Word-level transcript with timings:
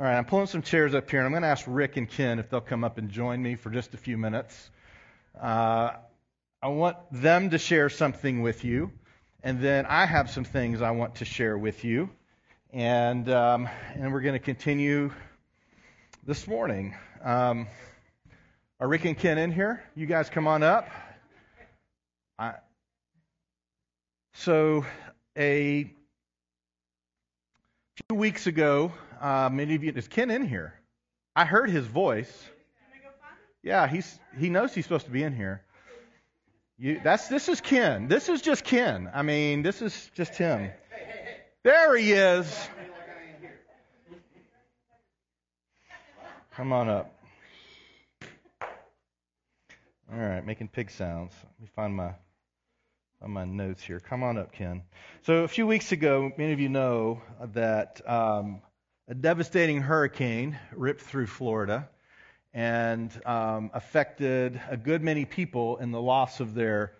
All 0.00 0.06
right, 0.06 0.16
I'm 0.16 0.24
pulling 0.24 0.46
some 0.46 0.62
chairs 0.62 0.94
up 0.94 1.10
here, 1.10 1.20
and 1.20 1.26
I'm 1.26 1.32
going 1.32 1.42
to 1.42 1.48
ask 1.48 1.66
Rick 1.68 1.98
and 1.98 2.08
Ken 2.08 2.38
if 2.38 2.48
they'll 2.48 2.62
come 2.62 2.84
up 2.84 2.96
and 2.96 3.10
join 3.10 3.42
me 3.42 3.54
for 3.54 3.68
just 3.68 3.92
a 3.92 3.98
few 3.98 4.16
minutes. 4.16 4.70
Uh, 5.38 5.90
I 6.62 6.68
want 6.68 6.96
them 7.12 7.50
to 7.50 7.58
share 7.58 7.90
something 7.90 8.40
with 8.40 8.64
you, 8.64 8.92
and 9.42 9.60
then 9.60 9.84
I 9.84 10.06
have 10.06 10.30
some 10.30 10.44
things 10.44 10.80
I 10.80 10.92
want 10.92 11.16
to 11.16 11.26
share 11.26 11.58
with 11.58 11.84
you, 11.84 12.08
and 12.72 13.28
um, 13.28 13.68
and 13.92 14.10
we're 14.10 14.22
going 14.22 14.32
to 14.32 14.38
continue 14.38 15.12
this 16.26 16.48
morning. 16.48 16.96
Um, 17.22 17.66
are 18.80 18.88
Rick 18.88 19.04
and 19.04 19.18
Ken 19.18 19.36
in 19.36 19.52
here? 19.52 19.84
You 19.94 20.06
guys 20.06 20.30
come 20.30 20.46
on 20.46 20.62
up. 20.62 20.88
I, 22.38 22.54
so 24.32 24.86
a 25.36 25.92
few 28.08 28.16
weeks 28.16 28.46
ago, 28.46 28.92
uh, 29.20 29.50
many 29.52 29.74
of 29.74 29.84
you 29.84 29.92
is 29.94 30.08
Ken 30.08 30.30
in 30.30 30.46
here? 30.46 30.74
I 31.36 31.44
heard 31.44 31.70
his 31.70 31.86
voice. 31.86 32.32
Yeah, 33.62 33.86
he's 33.86 34.18
he 34.38 34.48
knows 34.48 34.74
he's 34.74 34.84
supposed 34.84 35.04
to 35.04 35.12
be 35.12 35.22
in 35.22 35.34
here. 35.34 35.62
You, 36.78 37.00
that's 37.04 37.28
this 37.28 37.48
is 37.48 37.60
Ken. 37.60 38.08
This 38.08 38.28
is 38.30 38.40
just 38.40 38.64
Ken. 38.64 39.10
I 39.12 39.22
mean, 39.22 39.62
this 39.62 39.82
is 39.82 40.10
just 40.14 40.34
him. 40.34 40.70
There 41.62 41.96
he 41.96 42.12
is. 42.12 42.68
Come 46.56 46.72
on 46.72 46.88
up. 46.88 47.14
All 50.12 50.18
right, 50.18 50.44
making 50.44 50.68
pig 50.68 50.90
sounds. 50.90 51.32
Let 51.42 51.60
me 51.60 51.68
find 51.76 51.94
my 51.94 52.14
on 53.22 53.30
my 53.30 53.44
notes 53.44 53.82
here. 53.82 54.00
Come 54.00 54.22
on 54.22 54.38
up, 54.38 54.52
Ken. 54.52 54.82
So 55.22 55.44
a 55.44 55.48
few 55.48 55.66
weeks 55.66 55.92
ago, 55.92 56.32
many 56.36 56.52
of 56.52 56.60
you 56.60 56.70
know 56.70 57.20
that 57.52 58.00
um, 58.08 58.62
a 59.10 59.14
devastating 59.14 59.80
hurricane 59.80 60.56
ripped 60.72 61.00
through 61.00 61.26
Florida 61.26 61.88
and 62.54 63.10
um, 63.26 63.72
affected 63.74 64.60
a 64.70 64.76
good 64.76 65.02
many 65.02 65.24
people 65.24 65.78
in 65.78 65.90
the 65.90 66.00
loss 66.00 66.38
of 66.38 66.54
their 66.54 66.92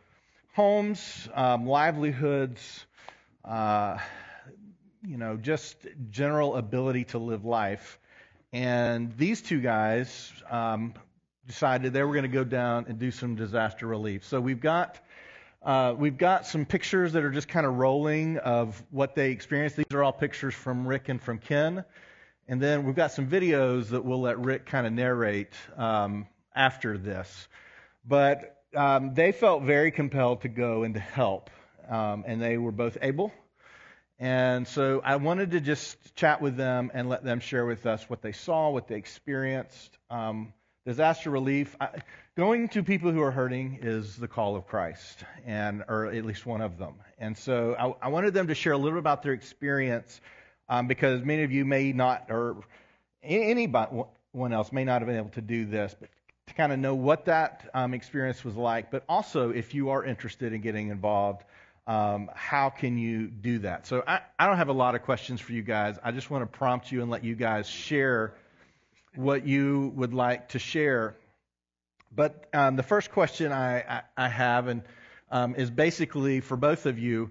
homes, 0.55 1.29
um, 1.35 1.69
livelihoods, 1.69 2.85
uh, 3.45 3.97
you 5.07 5.19
know, 5.19 5.37
just 5.37 5.77
general 6.11 6.57
ability 6.57 7.05
to 7.05 7.19
live 7.19 7.45
life. 7.45 8.01
And 8.53 9.17
these 9.17 9.41
two 9.41 9.61
guys 9.61 10.33
um, 10.51 10.95
decided 11.47 11.93
they 11.93 12.03
were 12.03 12.15
going 12.15 12.25
to 12.25 12.29
go 12.29 12.43
down 12.43 12.87
and 12.89 12.99
do 12.99 13.13
some 13.13 13.37
disaster 13.37 13.87
relief. 13.87 14.25
So 14.25 14.41
we've 14.41 14.61
got 14.61 14.99
uh, 15.63 15.95
we've 15.97 16.17
got 16.17 16.47
some 16.47 16.65
pictures 16.65 17.13
that 17.13 17.23
are 17.23 17.31
just 17.31 17.49
kind 17.49 17.67
of 17.67 17.75
rolling 17.75 18.39
of 18.39 18.83
what 18.91 19.15
they 19.15 19.31
experienced. 19.31 19.77
These 19.77 19.93
are 19.93 20.03
all 20.03 20.13
pictures 20.13 20.55
from 20.55 20.87
Rick 20.87 21.09
and 21.09 21.21
from 21.21 21.39
Ken. 21.39 21.85
And 22.49 22.61
then 22.61 22.85
we've 22.85 22.95
got 22.95 23.13
some 23.13 23.29
videos 23.29 23.89
that 23.91 24.05
we'll 24.05 24.23
let 24.23 24.39
Rick 24.39 24.67
kind 24.67 24.87
of 24.87 24.93
narrate 24.93 25.53
um, 25.77 26.27
after 26.55 26.97
this. 26.97 27.49
But 28.07 28.57
um, 28.75 29.13
they 29.15 29.33
felt 29.33 29.63
very 29.63 29.91
compelled 29.91 30.43
to 30.43 30.49
go 30.49 30.83
and 30.83 30.95
to 30.95 31.01
help. 31.01 31.51
Um, 31.89 32.25
and 32.27 32.41
they 32.41 32.57
were 32.57 32.73
both 32.73 32.97
able. 33.03 33.33
And 34.19 34.67
so 34.67 35.01
I 35.05 35.17
wanted 35.17 35.51
to 35.53 35.61
just 35.61 36.15
chat 36.15 36.41
with 36.41 36.57
them 36.57 36.91
and 36.95 37.09
let 37.09 37.23
them 37.23 37.41
share 37.41 37.67
with 37.67 37.87
us 37.87 38.09
what 38.09 38.23
they 38.23 38.33
saw, 38.33 38.71
what 38.71 38.89
they 38.89 38.97
experienced. 38.97 39.99
Um, 40.11 40.53
disaster 40.87 41.31
relief. 41.31 41.77
I, 41.81 42.01
going 42.41 42.71
to 42.71 42.83
people 42.83 43.13
who 43.13 43.21
are 43.21 43.31
hurting 43.31 43.81
is 43.83 44.17
the 44.17 44.27
call 44.27 44.57
of 44.57 44.67
Christ, 44.67 45.25
and 45.45 45.85
or 45.89 46.07
at 46.07 46.25
least 46.25 46.47
one 46.47 46.63
of 46.63 46.79
them. 46.79 46.95
And 47.19 47.37
so 47.37 47.77
I, 47.79 48.07
I 48.07 48.09
wanted 48.09 48.33
them 48.33 48.47
to 48.47 48.55
share 48.55 48.73
a 48.73 48.79
little 48.79 48.93
bit 48.93 49.01
about 49.01 49.23
their 49.23 49.35
experience, 49.35 50.23
um, 50.67 50.87
because 50.87 51.23
many 51.23 51.43
of 51.43 51.53
you 51.53 51.67
may 51.67 51.93
not, 51.93 52.29
or 52.31 52.57
anyone 53.23 54.55
else 54.55 54.73
may 54.73 54.85
not 54.85 55.03
have 55.03 55.07
been 55.07 55.19
able 55.19 55.29
to 55.29 55.43
do 55.43 55.67
this, 55.67 55.95
but 56.01 56.09
to 56.47 56.55
kind 56.55 56.73
of 56.73 56.79
know 56.79 56.95
what 56.95 57.27
that 57.27 57.69
um, 57.75 57.93
experience 57.93 58.43
was 58.43 58.57
like. 58.57 58.91
But 58.91 59.05
also, 59.07 59.51
if 59.51 59.75
you 59.75 59.91
are 59.91 60.03
interested 60.03 60.55
in 60.55 60.63
getting 60.63 60.89
involved. 60.89 61.45
Um, 61.87 62.31
how 62.35 62.71
can 62.71 62.97
you 62.97 63.27
do 63.27 63.59
that? 63.61 63.87
So 63.87 64.03
I, 64.07 64.21
I 64.39 64.47
don't 64.47 64.59
have 64.59 64.69
a 64.69 64.73
lot 64.73 64.95
of 64.95 65.03
questions 65.03 65.41
for 65.41 65.53
you 65.53 65.63
guys. 65.63 65.99
I 66.05 66.13
just 66.13 66.31
want 66.31 66.43
to 66.43 66.59
prompt 66.59 66.93
you 66.93 67.03
and 67.03 67.11
let 67.11 67.25
you 67.25 67.35
guys 67.35 67.69
share 67.69 68.33
what 69.17 69.45
you 69.45 69.93
would 69.97 70.15
like 70.15 70.51
to 70.51 70.59
share. 70.59 71.17
But 72.13 72.47
um, 72.53 72.77
the 72.77 72.83
first 72.83 73.13
question 73.13 73.53
I, 73.53 73.81
I, 73.81 74.03
I 74.17 74.29
have 74.29 74.67
and 74.67 74.83
um, 75.31 75.55
is 75.55 75.71
basically 75.71 76.41
for 76.41 76.57
both 76.57 76.87
of 76.87 76.99
you. 76.99 77.31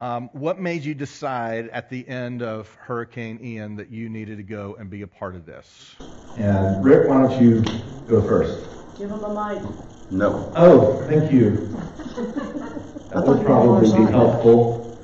Um, 0.00 0.30
what 0.32 0.58
made 0.58 0.82
you 0.84 0.94
decide 0.94 1.68
at 1.68 1.90
the 1.90 2.08
end 2.08 2.42
of 2.42 2.72
Hurricane 2.76 3.38
Ian 3.42 3.76
that 3.76 3.90
you 3.90 4.08
needed 4.08 4.38
to 4.38 4.42
go 4.42 4.76
and 4.78 4.88
be 4.88 5.02
a 5.02 5.06
part 5.06 5.34
of 5.34 5.44
this? 5.44 5.94
And 6.36 6.82
Rick, 6.82 7.08
why 7.08 7.20
don't 7.20 7.42
you 7.42 7.62
go 8.08 8.22
first? 8.22 8.64
Give 8.96 9.10
him 9.10 9.22
a 9.22 9.54
mic. 9.54 9.62
No. 10.10 10.50
Oh, 10.56 11.04
thank 11.08 11.32
you. 11.32 11.76
That 13.10 13.26
would 13.26 13.44
probably 13.44 13.90
be 13.90 14.12
helpful. 14.12 14.96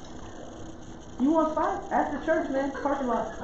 You 1.21 1.33
want 1.33 1.49
to 1.49 1.55
five? 1.57 1.93
After 1.93 2.25
church, 2.25 2.51
man. 2.51 2.71
Parking 2.71 3.09
lot. 3.09 3.35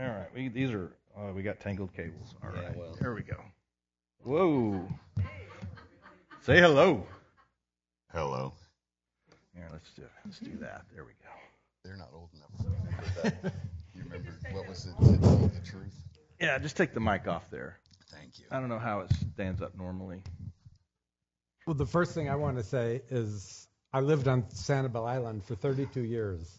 All 0.00 0.06
right, 0.08 0.28
we, 0.34 0.48
these 0.48 0.70
are 0.70 0.92
uh, 1.18 1.32
we 1.32 1.42
got 1.42 1.60
tangled 1.60 1.92
cables. 1.94 2.34
All 2.42 2.50
right, 2.50 2.62
Yeah, 2.62 2.78
well. 2.78 2.96
there 3.00 3.12
we 3.14 3.22
go. 3.22 3.36
Whoa! 4.22 4.88
Say 6.42 6.58
hello. 6.58 7.06
Hello. 8.12 8.54
Here, 9.54 9.68
let's 9.72 9.90
do 9.90 10.02
let's 10.24 10.38
do 10.38 10.56
that. 10.60 10.84
There 10.94 11.04
we 11.04 11.12
go. 11.22 11.28
They're 11.84 11.96
not 11.96 12.10
old 12.14 12.30
enough 12.34 12.56
to 12.58 13.22
that. 13.42 13.52
You 13.94 14.04
remember 14.04 14.30
what 14.52 14.68
was 14.68 14.86
it? 14.86 14.94
To 15.04 15.18
tell 15.18 15.40
you 15.40 15.48
the 15.48 15.68
truth. 15.70 15.94
Yeah, 16.40 16.58
just 16.58 16.76
take 16.76 16.94
the 16.94 17.00
mic 17.00 17.26
off 17.28 17.50
there. 17.50 17.78
Thank 18.08 18.38
you. 18.38 18.46
I 18.50 18.58
don't 18.60 18.68
know 18.70 18.78
how 18.78 19.00
it 19.00 19.10
stands 19.34 19.60
up 19.60 19.76
normally. 19.76 20.22
Well, 21.66 21.74
the 21.74 21.86
first 21.86 22.14
thing 22.14 22.30
I 22.30 22.36
want 22.36 22.56
to 22.56 22.62
say 22.62 23.02
is 23.10 23.68
I 23.92 24.00
lived 24.00 24.28
on 24.28 24.44
Sanibel 24.44 25.06
Island 25.06 25.44
for 25.44 25.54
32 25.56 26.00
years. 26.02 26.58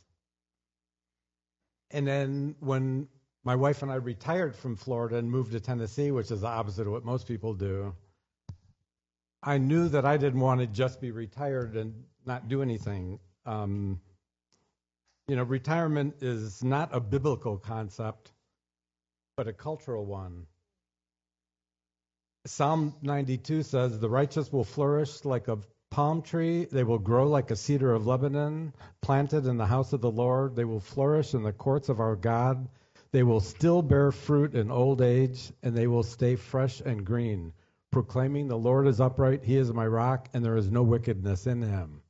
And 1.90 2.06
then 2.08 2.56
when 2.60 3.08
my 3.44 3.56
wife 3.56 3.82
and 3.82 3.92
I 3.92 3.96
retired 3.96 4.56
from 4.56 4.76
Florida 4.76 5.18
and 5.18 5.30
moved 5.30 5.52
to 5.54 5.60
Tennessee, 5.60 6.12
which 6.12 6.32
is 6.32 6.42
the 6.42 6.48
opposite 6.48 6.86
of 6.86 6.94
what 6.94 7.04
most 7.04 7.28
people 7.28 7.54
do, 7.54 7.96
I 9.42 9.58
knew 9.58 9.90
that 9.90 10.06
I 10.06 10.18
didn't 10.18 10.40
want 10.40 10.62
to 10.62 10.68
just 10.68 11.02
be 11.02 11.12
retired 11.12 11.76
and 11.76 12.04
not 12.26 12.48
do 12.48 12.62
anything. 12.62 13.20
Um, 13.46 14.00
you 15.28 15.36
know, 15.36 15.44
retirement 15.44 16.16
is 16.22 16.64
not 16.64 16.90
a 16.94 17.00
biblical 17.00 17.58
concept, 17.58 18.32
but 19.36 19.48
a 19.48 19.54
cultural 19.54 20.06
one. 20.06 20.46
Psalm 22.46 22.96
92 23.02 23.64
says, 23.64 24.00
The 24.00 24.10
righteous 24.10 24.52
will 24.52 24.64
flourish 24.64 25.26
like 25.26 25.48
a 25.48 25.60
palm 25.90 26.22
tree. 26.22 26.66
They 26.66 26.84
will 26.84 27.00
grow 27.00 27.28
like 27.28 27.50
a 27.50 27.56
cedar 27.56 27.94
of 27.94 28.06
Lebanon, 28.06 28.74
planted 29.02 29.48
in 29.48 29.58
the 29.58 29.66
house 29.66 29.94
of 29.94 30.02
the 30.02 30.12
Lord. 30.12 30.56
They 30.56 30.66
will 30.66 30.80
flourish 30.80 31.34
in 31.34 31.44
the 31.44 31.54
courts 31.54 31.90
of 31.90 32.00
our 32.00 32.16
God. 32.16 32.68
They 33.12 33.24
will 33.24 33.42
still 33.42 33.82
bear 33.82 34.12
fruit 34.12 34.56
in 34.56 34.72
old 34.72 35.02
age, 35.02 35.52
and 35.62 35.76
they 35.76 35.88
will 35.88 36.04
stay 36.04 36.36
fresh 36.36 36.82
and 36.82 37.06
green, 37.06 37.54
proclaiming, 37.92 38.48
The 38.48 38.58
Lord 38.58 38.88
is 38.88 39.02
upright, 39.02 39.44
He 39.44 39.58
is 39.58 39.74
my 39.74 39.86
rock, 39.86 40.30
and 40.34 40.46
there 40.46 40.56
is 40.56 40.72
no 40.72 40.84
wickedness 40.84 41.46
in 41.46 41.62
Him. 41.62 42.02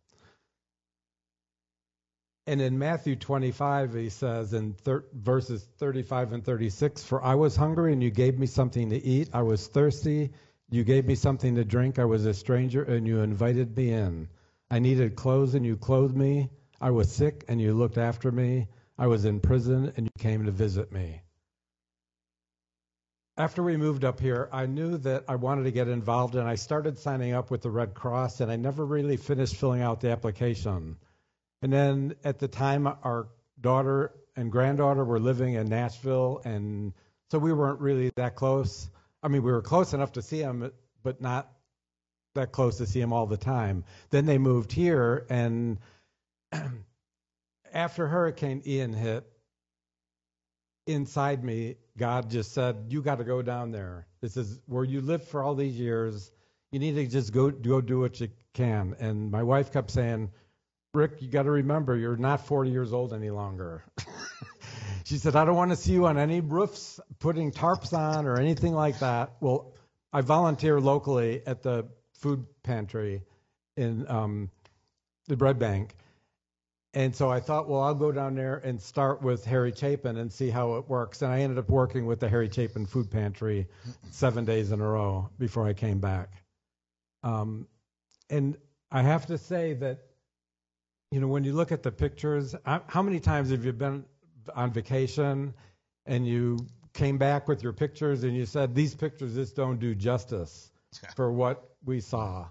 And 2.47 2.59
in 2.59 2.79
Matthew 2.79 3.15
25, 3.15 3.93
he 3.93 4.09
says 4.09 4.53
in 4.53 4.73
thir- 4.73 5.05
verses 5.13 5.63
35 5.77 6.33
and 6.33 6.43
36, 6.43 7.03
For 7.03 7.23
I 7.23 7.35
was 7.35 7.55
hungry 7.55 7.93
and 7.93 8.01
you 8.01 8.09
gave 8.09 8.39
me 8.39 8.47
something 8.47 8.89
to 8.89 9.01
eat. 9.01 9.29
I 9.31 9.43
was 9.43 9.67
thirsty. 9.67 10.31
You 10.69 10.83
gave 10.83 11.05
me 11.05 11.15
something 11.15 11.55
to 11.55 11.63
drink. 11.63 11.99
I 11.99 12.05
was 12.05 12.25
a 12.25 12.33
stranger 12.33 12.83
and 12.83 13.07
you 13.07 13.21
invited 13.21 13.77
me 13.77 13.91
in. 13.91 14.27
I 14.71 14.79
needed 14.79 15.15
clothes 15.15 15.53
and 15.53 15.65
you 15.65 15.77
clothed 15.77 16.17
me. 16.17 16.49
I 16.79 16.89
was 16.89 17.11
sick 17.11 17.45
and 17.47 17.61
you 17.61 17.73
looked 17.73 17.99
after 17.99 18.31
me. 18.31 18.67
I 18.97 19.07
was 19.07 19.25
in 19.25 19.39
prison 19.39 19.93
and 19.95 20.05
you 20.05 20.11
came 20.19 20.45
to 20.45 20.51
visit 20.51 20.91
me. 20.91 21.21
After 23.37 23.63
we 23.63 23.77
moved 23.77 24.03
up 24.03 24.19
here, 24.19 24.49
I 24.51 24.65
knew 24.65 24.97
that 24.99 25.25
I 25.27 25.35
wanted 25.35 25.63
to 25.63 25.71
get 25.71 25.87
involved 25.87 26.35
and 26.35 26.47
I 26.47 26.55
started 26.55 26.99
signing 26.99 27.33
up 27.33 27.49
with 27.49 27.61
the 27.61 27.71
Red 27.71 27.93
Cross 27.93 28.41
and 28.41 28.51
I 28.51 28.55
never 28.55 28.85
really 28.85 29.17
finished 29.17 29.55
filling 29.55 29.81
out 29.81 30.01
the 30.01 30.11
application. 30.11 30.97
And 31.61 31.71
then 31.71 32.15
at 32.23 32.39
the 32.39 32.47
time, 32.47 32.87
our 32.87 33.27
daughter 33.59 34.11
and 34.35 34.51
granddaughter 34.51 35.03
were 35.03 35.19
living 35.19 35.53
in 35.53 35.67
Nashville, 35.67 36.41
and 36.43 36.93
so 37.29 37.39
we 37.39 37.53
weren't 37.53 37.79
really 37.79 38.11
that 38.15 38.35
close. 38.35 38.89
I 39.21 39.27
mean, 39.27 39.43
we 39.43 39.51
were 39.51 39.61
close 39.61 39.93
enough 39.93 40.13
to 40.13 40.21
see 40.21 40.39
them, 40.41 40.71
but 41.03 41.21
not 41.21 41.51
that 42.33 42.51
close 42.51 42.77
to 42.77 42.85
see 42.85 42.99
them 42.99 43.13
all 43.13 43.27
the 43.27 43.37
time. 43.37 43.83
Then 44.09 44.25
they 44.25 44.37
moved 44.37 44.71
here, 44.71 45.25
and 45.29 45.77
after 47.73 48.07
Hurricane 48.07 48.61
Ian 48.65 48.93
hit, 48.93 49.25
inside 50.87 51.43
me, 51.43 51.75
God 51.97 52.29
just 52.29 52.53
said, 52.53 52.85
"You 52.89 53.01
got 53.01 53.19
to 53.19 53.23
go 53.23 53.41
down 53.41 53.71
there. 53.71 54.07
This 54.21 54.37
is 54.37 54.59
where 54.65 54.83
you 54.83 55.01
lived 55.01 55.25
for 55.25 55.43
all 55.43 55.55
these 55.55 55.75
years. 55.75 56.31
You 56.71 56.79
need 56.79 56.95
to 56.95 57.07
just 57.07 57.33
go 57.33 57.49
go 57.51 57.81
do 57.81 57.99
what 57.99 58.19
you 58.19 58.29
can." 58.53 58.95
And 58.99 59.31
my 59.31 59.43
wife 59.43 59.71
kept 59.71 59.91
saying, 59.91 60.31
Rick, 60.93 61.21
you 61.21 61.29
got 61.29 61.43
to 61.43 61.51
remember, 61.51 61.95
you're 61.95 62.17
not 62.17 62.45
40 62.45 62.69
years 62.69 62.91
old 62.91 63.13
any 63.13 63.29
longer. 63.29 63.81
she 65.05 65.17
said, 65.17 65.37
I 65.37 65.45
don't 65.45 65.55
want 65.55 65.71
to 65.71 65.77
see 65.77 65.93
you 65.93 66.05
on 66.05 66.17
any 66.17 66.41
roofs 66.41 66.99
putting 67.19 67.51
tarps 67.51 67.97
on 67.97 68.25
or 68.25 68.37
anything 68.37 68.73
like 68.73 68.99
that. 68.99 69.31
Well, 69.39 69.73
I 70.11 70.19
volunteer 70.19 70.81
locally 70.81 71.43
at 71.45 71.63
the 71.63 71.87
food 72.15 72.45
pantry 72.63 73.21
in 73.77 74.05
um, 74.09 74.51
the 75.27 75.37
Red 75.37 75.59
Bank. 75.59 75.95
And 76.93 77.15
so 77.15 77.29
I 77.29 77.39
thought, 77.39 77.69
well, 77.69 77.81
I'll 77.81 77.95
go 77.95 78.11
down 78.11 78.35
there 78.35 78.57
and 78.57 78.81
start 78.81 79.21
with 79.21 79.45
Harry 79.45 79.73
Chapin 79.73 80.17
and 80.17 80.31
see 80.31 80.49
how 80.49 80.75
it 80.75 80.89
works. 80.89 81.21
And 81.21 81.31
I 81.31 81.39
ended 81.39 81.57
up 81.57 81.69
working 81.69 82.05
with 82.05 82.19
the 82.19 82.27
Harry 82.27 82.49
Chapin 82.49 82.85
food 82.85 83.09
pantry 83.09 83.67
seven 84.09 84.43
days 84.43 84.71
in 84.73 84.81
a 84.81 84.85
row 84.85 85.29
before 85.39 85.65
I 85.65 85.73
came 85.73 85.99
back. 85.99 86.43
Um, 87.23 87.67
and 88.29 88.57
I 88.91 89.03
have 89.03 89.27
to 89.27 89.37
say 89.37 89.73
that, 89.75 89.99
you 91.11 91.21
know, 91.21 91.27
when 91.27 91.45
you 91.45 91.53
look 91.53 91.71
at 91.71 91.81
the 91.81 91.91
pictures, 91.91 92.55
how 92.65 93.01
many 93.01 93.21
times 93.21 93.51
have 93.51 93.63
you 93.63 93.71
been 93.71 94.03
on 94.53 94.73
vacation 94.73 95.53
and 96.05 96.27
you 96.27 96.59
came 96.93 97.17
back 97.17 97.47
with 97.47 97.63
your 97.63 97.73
pictures 97.73 98.25
and 98.25 98.35
you 98.35 98.45
said, 98.45 98.75
these 98.75 98.95
pictures 98.95 99.35
just 99.35 99.55
don't 99.55 99.79
do 99.79 99.95
justice 99.95 100.71
for 101.15 101.31
what 101.31 101.69
we 101.85 102.01
saw? 102.01 102.47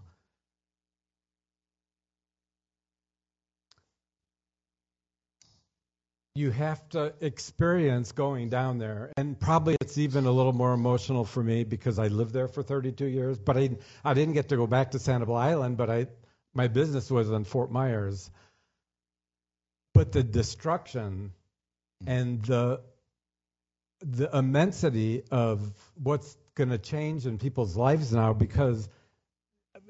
You 6.34 6.50
have 6.52 6.88
to 6.90 7.12
experience 7.20 8.12
going 8.12 8.48
down 8.48 8.78
there. 8.78 9.12
And 9.16 9.38
probably 9.38 9.76
it's 9.80 9.98
even 9.98 10.26
a 10.26 10.30
little 10.30 10.52
more 10.52 10.72
emotional 10.72 11.24
for 11.24 11.42
me 11.42 11.64
because 11.64 11.98
I 11.98 12.06
lived 12.06 12.32
there 12.32 12.46
for 12.46 12.62
32 12.62 13.06
years. 13.06 13.38
But 13.38 13.56
I, 13.56 13.70
I 14.04 14.14
didn't 14.14 14.34
get 14.34 14.50
to 14.50 14.56
go 14.56 14.66
back 14.66 14.92
to 14.92 14.98
Sanibel 14.98 15.36
Island, 15.36 15.76
but 15.76 15.90
I, 15.90 16.06
my 16.54 16.68
business 16.68 17.10
was 17.10 17.30
in 17.30 17.44
Fort 17.44 17.72
Myers. 17.72 18.30
But 19.92 20.12
the 20.12 20.22
destruction 20.22 21.32
and 22.06 22.42
the, 22.44 22.80
the 24.00 24.30
immensity 24.36 25.24
of 25.32 25.72
what's 26.00 26.36
going 26.54 26.70
to 26.70 26.78
change 26.78 27.26
in 27.26 27.38
people's 27.38 27.76
lives 27.76 28.12
now 28.12 28.32
because 28.32 28.88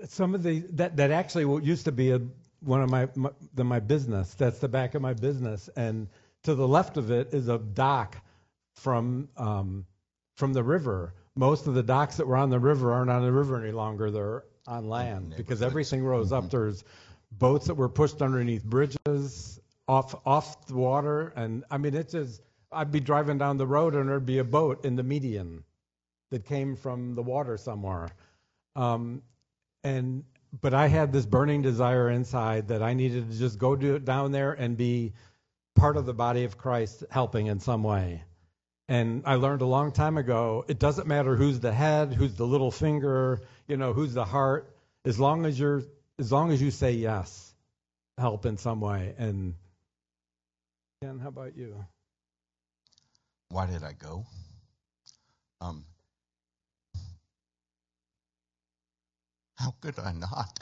some 0.08 0.34
of 0.34 0.42
the, 0.42 0.60
that, 0.72 0.96
that 0.96 1.10
actually 1.10 1.64
used 1.64 1.84
to 1.84 1.92
be 1.92 2.12
a, 2.12 2.20
one 2.60 2.82
of 2.82 2.90
my, 2.90 3.08
my, 3.14 3.30
the, 3.54 3.64
my 3.64 3.80
business. 3.80 4.32
That's 4.34 4.58
the 4.58 4.68
back 4.68 4.94
of 4.94 5.02
my 5.02 5.12
business. 5.12 5.68
And 5.76 6.08
to 6.44 6.54
the 6.54 6.66
left 6.66 6.96
of 6.96 7.10
it 7.10 7.32
is 7.32 7.48
a 7.48 7.58
dock 7.58 8.16
from 8.76 9.28
um, 9.36 9.86
from 10.36 10.52
the 10.52 10.62
river. 10.62 11.14
Most 11.36 11.66
of 11.66 11.74
the 11.74 11.82
docks 11.82 12.16
that 12.16 12.26
were 12.26 12.36
on 12.36 12.50
the 12.50 12.58
river 12.58 12.92
aren't 12.92 13.10
on 13.10 13.22
the 13.22 13.32
river 13.32 13.60
any 13.62 13.72
longer; 13.72 14.10
they're 14.10 14.44
on 14.66 14.88
land 14.88 15.34
because 15.36 15.62
everything 15.62 16.04
rose 16.04 16.32
up. 16.32 16.44
Mm-hmm. 16.44 16.56
There's 16.56 16.84
boats 17.32 17.66
that 17.66 17.74
were 17.74 17.88
pushed 17.88 18.22
underneath 18.22 18.64
bridges 18.64 19.60
off 19.88 20.14
off 20.26 20.66
the 20.66 20.74
water, 20.74 21.32
and 21.36 21.64
I 21.70 21.78
mean 21.78 21.94
it's 21.94 22.12
just 22.12 22.42
I'd 22.72 22.92
be 22.92 23.00
driving 23.00 23.38
down 23.38 23.56
the 23.56 23.66
road 23.66 23.94
and 23.94 24.08
there'd 24.08 24.26
be 24.26 24.38
a 24.38 24.44
boat 24.44 24.84
in 24.84 24.96
the 24.96 25.02
median 25.02 25.64
that 26.30 26.44
came 26.44 26.76
from 26.76 27.14
the 27.14 27.22
water 27.22 27.56
somewhere. 27.56 28.08
Um, 28.76 29.22
and 29.82 30.24
but 30.60 30.74
I 30.74 30.86
had 30.88 31.12
this 31.12 31.26
burning 31.26 31.62
desire 31.62 32.10
inside 32.10 32.68
that 32.68 32.82
I 32.82 32.94
needed 32.94 33.30
to 33.30 33.38
just 33.38 33.58
go 33.58 33.76
do 33.76 33.98
down 33.98 34.32
there 34.32 34.52
and 34.52 34.76
be 34.76 35.12
part 35.74 35.96
of 35.96 36.06
the 36.06 36.14
body 36.14 36.44
of 36.44 36.58
Christ 36.58 37.04
helping 37.10 37.46
in 37.46 37.60
some 37.60 37.82
way. 37.82 38.22
And 38.88 39.22
I 39.24 39.36
learned 39.36 39.62
a 39.62 39.66
long 39.66 39.92
time 39.92 40.18
ago, 40.18 40.64
it 40.66 40.80
doesn't 40.80 41.06
matter 41.06 41.36
who's 41.36 41.60
the 41.60 41.72
head, 41.72 42.12
who's 42.12 42.34
the 42.34 42.46
little 42.46 42.72
finger, 42.72 43.40
you 43.68 43.76
know, 43.76 43.92
who's 43.92 44.14
the 44.14 44.24
heart, 44.24 44.74
as 45.04 45.18
long 45.18 45.46
as 45.46 45.58
you're 45.58 45.82
as 46.18 46.30
long 46.30 46.52
as 46.52 46.60
you 46.60 46.70
say 46.70 46.92
yes, 46.92 47.54
help 48.18 48.44
in 48.44 48.58
some 48.58 48.80
way. 48.80 49.14
And 49.16 49.54
Ken, 51.00 51.18
how 51.18 51.28
about 51.28 51.56
you? 51.56 51.74
Why 53.48 53.66
did 53.66 53.82
I 53.82 53.92
go? 53.92 54.26
Um, 55.60 55.84
how 59.56 59.74
could 59.80 59.98
I 59.98 60.12
not? 60.12 60.58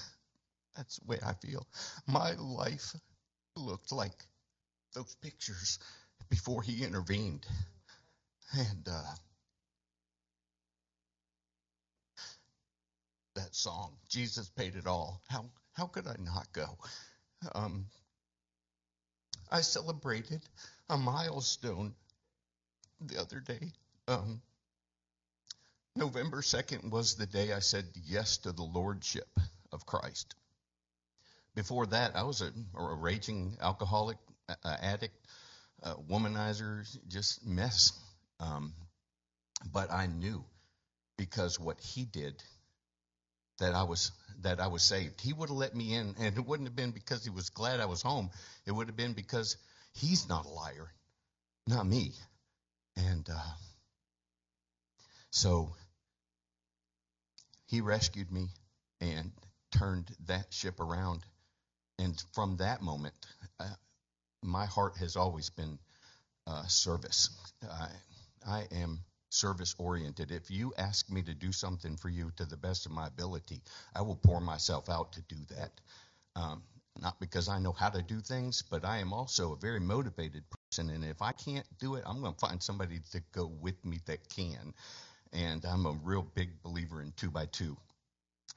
That's 0.76 0.98
the 0.98 1.06
way 1.06 1.18
I 1.24 1.32
feel. 1.32 1.66
My 2.06 2.32
life 2.34 2.94
looked 3.56 3.92
like 3.92 4.26
those 4.94 5.14
pictures 5.16 5.78
before 6.28 6.62
he 6.62 6.84
intervened. 6.84 7.46
And 8.52 8.88
uh, 8.88 9.14
that 13.34 13.54
song, 13.54 13.92
Jesus 14.08 14.48
paid 14.48 14.76
it 14.76 14.86
all. 14.86 15.20
How 15.28 15.46
how 15.72 15.86
could 15.86 16.06
I 16.06 16.16
not 16.18 16.52
go? 16.52 16.78
Um, 17.54 17.86
I 19.50 19.60
celebrated 19.60 20.42
a 20.88 20.96
milestone 20.96 21.94
the 23.00 23.20
other 23.20 23.40
day. 23.40 23.72
Um, 24.08 24.40
November 25.94 26.40
2nd 26.40 26.90
was 26.90 27.14
the 27.14 27.26
day 27.26 27.52
I 27.52 27.60
said 27.60 27.84
yes 28.04 28.38
to 28.38 28.52
the 28.52 28.62
Lordship 28.62 29.28
of 29.72 29.86
Christ. 29.86 30.34
Before 31.56 31.86
that, 31.86 32.14
I 32.14 32.22
was 32.22 32.42
a, 32.42 32.52
a 32.78 32.94
raging 32.94 33.56
alcoholic, 33.62 34.18
uh, 34.48 34.76
addict, 34.80 35.16
uh, 35.82 35.94
womanizer, 36.08 36.86
just 37.08 37.44
mess. 37.46 37.92
Um, 38.38 38.74
but 39.72 39.90
I 39.90 40.06
knew 40.06 40.44
because 41.16 41.58
what 41.58 41.80
he 41.80 42.04
did 42.04 42.42
that 43.58 43.74
I 43.74 43.84
was 43.84 44.12
that 44.42 44.60
I 44.60 44.66
was 44.66 44.82
saved. 44.82 45.22
He 45.22 45.32
would 45.32 45.48
have 45.48 45.56
let 45.56 45.74
me 45.74 45.94
in, 45.94 46.14
and 46.20 46.36
it 46.36 46.46
wouldn't 46.46 46.68
have 46.68 46.76
been 46.76 46.90
because 46.90 47.24
he 47.24 47.30
was 47.30 47.48
glad 47.48 47.80
I 47.80 47.86
was 47.86 48.02
home. 48.02 48.30
It 48.66 48.72
would 48.72 48.88
have 48.88 48.96
been 48.96 49.14
because 49.14 49.56
he's 49.94 50.28
not 50.28 50.44
a 50.44 50.50
liar, 50.50 50.92
not 51.66 51.86
me. 51.86 52.12
And 52.96 53.26
uh, 53.30 53.52
so 55.30 55.72
he 57.66 57.80
rescued 57.80 58.30
me 58.30 58.48
and 59.00 59.32
turned 59.70 60.10
that 60.26 60.52
ship 60.52 60.80
around 60.80 61.24
and 61.98 62.22
from 62.32 62.56
that 62.58 62.82
moment, 62.82 63.14
uh, 63.60 63.74
my 64.42 64.66
heart 64.66 64.96
has 64.98 65.16
always 65.16 65.50
been 65.50 65.78
uh, 66.46 66.66
service. 66.66 67.30
I, 67.62 67.88
I 68.46 68.64
am 68.72 69.00
service 69.30 69.74
oriented. 69.78 70.30
If 70.30 70.50
you 70.50 70.72
ask 70.78 71.10
me 71.10 71.22
to 71.22 71.34
do 71.34 71.52
something 71.52 71.96
for 71.96 72.08
you 72.08 72.30
to 72.36 72.44
the 72.44 72.56
best 72.56 72.86
of 72.86 72.92
my 72.92 73.06
ability, 73.06 73.60
I 73.94 74.02
will 74.02 74.16
pour 74.16 74.40
myself 74.40 74.88
out 74.88 75.12
to 75.12 75.22
do 75.22 75.36
that. 75.50 75.72
Um, 76.36 76.62
not 77.00 77.18
because 77.20 77.48
I 77.48 77.58
know 77.58 77.72
how 77.72 77.90
to 77.90 78.02
do 78.02 78.20
things, 78.20 78.62
but 78.62 78.84
I 78.84 78.98
am 78.98 79.12
also 79.12 79.52
a 79.52 79.56
very 79.56 79.80
motivated 79.80 80.44
person. 80.50 80.90
And 80.90 81.04
if 81.04 81.20
I 81.20 81.32
can't 81.32 81.66
do 81.78 81.96
it, 81.96 82.04
I'm 82.06 82.20
going 82.20 82.32
to 82.32 82.38
find 82.38 82.62
somebody 82.62 83.00
to 83.12 83.22
go 83.32 83.46
with 83.60 83.84
me 83.84 83.98
that 84.06 84.28
can. 84.28 84.72
And 85.32 85.64
I'm 85.64 85.86
a 85.86 85.98
real 86.02 86.22
big 86.34 86.62
believer 86.62 87.02
in 87.02 87.12
two 87.16 87.30
by 87.30 87.46
two. 87.46 87.76